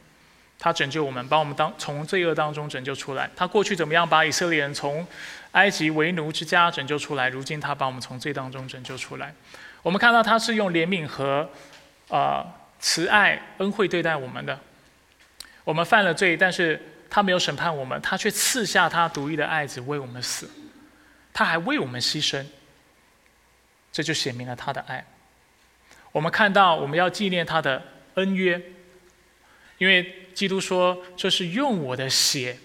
[0.58, 3.30] 他拯救我们，把我们当从罪恶当中拯救出来。
[3.36, 5.06] 他过去怎么样把以色列人从
[5.52, 7.28] 埃及为奴之家拯救出来？
[7.28, 9.32] 如今他把我们从罪当中拯救出来。
[9.82, 11.48] 我们看到他是用怜悯和，
[12.08, 12.44] 呃
[12.80, 14.58] 慈爱恩惠对待我们的。
[15.64, 20.50] 我们犯了罪，但是他没有审判我们，他却赐下他独一的爱子为我们死，
[21.32, 22.44] 他还为我们牺牲。
[23.92, 25.04] 这就显明了他的爱。
[26.18, 27.80] 我们看到我们要纪念他的
[28.14, 28.60] 恩约，
[29.78, 32.58] 因为基督说这是用我的血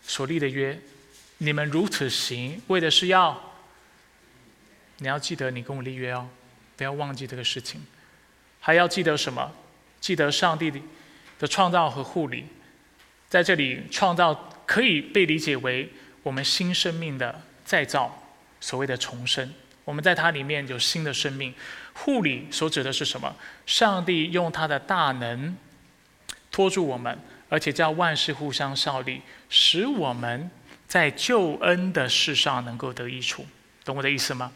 [0.00, 0.80] 所立的约，
[1.38, 3.56] 你们如此行，为的是要。
[4.98, 6.28] 你要记得，你跟我立约哦，
[6.76, 7.84] 不要忘记这个事情。
[8.60, 9.52] 还要记得什么？
[10.00, 10.70] 记得上帝
[11.40, 12.46] 的创造和护理。
[13.28, 15.92] 在这里，创造可以被理解为
[16.22, 18.22] 我们新生命的再造，
[18.60, 19.52] 所谓的重生。
[19.90, 21.52] 我们在它里面有新的生命。
[21.92, 23.34] 护理所指的是什么？
[23.66, 25.56] 上帝用他的大能
[26.52, 27.18] 托住我们，
[27.48, 30.48] 而且叫万事互相效力，使我们
[30.86, 33.44] 在救恩的事上能够得益处。
[33.84, 34.52] 懂我的意思吗？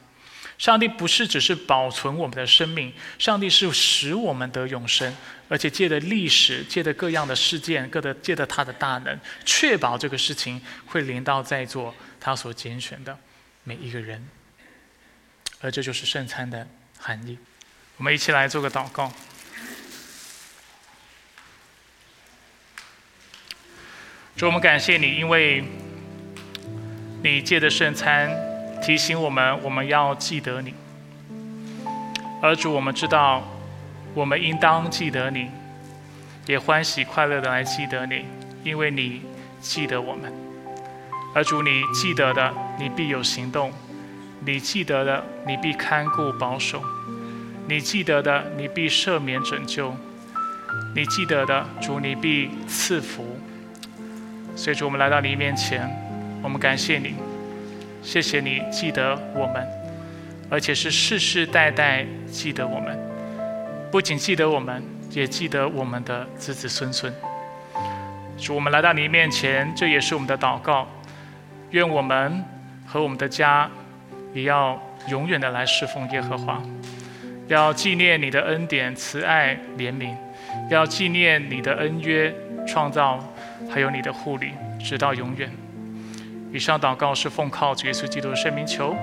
[0.57, 5.15] 上帝不是只是保存我们的生命，上帝是使我们得永生，
[5.49, 13.19] 而且借着历史，借着各样的事件，各的借着他的大能，确保这个事情会临到在座他所拣选的
[13.65, 14.25] 每一个人。
[15.65, 16.67] 而这就是圣餐的
[16.99, 17.39] 含义。
[17.97, 19.11] 我们一起来做个祷告。
[24.37, 25.65] 主，我们感谢你，因为
[27.23, 28.31] 你借着圣餐。
[28.83, 30.75] 提醒我们，我们要记得你。
[32.43, 33.43] 而主，我们知道，
[34.13, 35.51] 我们应当记得你，
[36.45, 38.27] 也欢喜快乐的来记得你，
[38.63, 39.23] 因为你
[39.63, 40.31] 记得我们。
[41.35, 43.71] 而主，你记得的，你必有行动；
[44.47, 46.79] 你记得的，你必看顾保守；
[47.67, 49.93] 你记得的，你必赦免拯救；
[50.95, 53.39] 你记得的，主，你必赐福。
[54.55, 55.89] 所以，主，我们来到你面前，
[56.43, 57.15] 我们感谢你。
[58.03, 59.67] 谢谢你记得我们，
[60.51, 62.99] 而且是世世代代记得我们。
[63.91, 67.13] 不仅记得我们，也记得我们的子子孙孙。
[68.37, 70.87] 主，我们来到你面前，这也是我们的祷告。
[71.71, 72.45] 愿我们
[72.87, 73.71] 和我们的家，
[74.35, 74.79] 也要
[75.09, 76.61] 永远的来侍奉耶和华，
[77.47, 80.15] 要纪念你的恩典、慈爱、怜悯，
[80.69, 82.35] 要纪念你的恩约、
[82.67, 83.19] 创造，
[83.71, 85.51] 还有你的护理，直到永远。
[86.53, 88.95] 以上祷告是奉靠主耶稣基督的圣名求。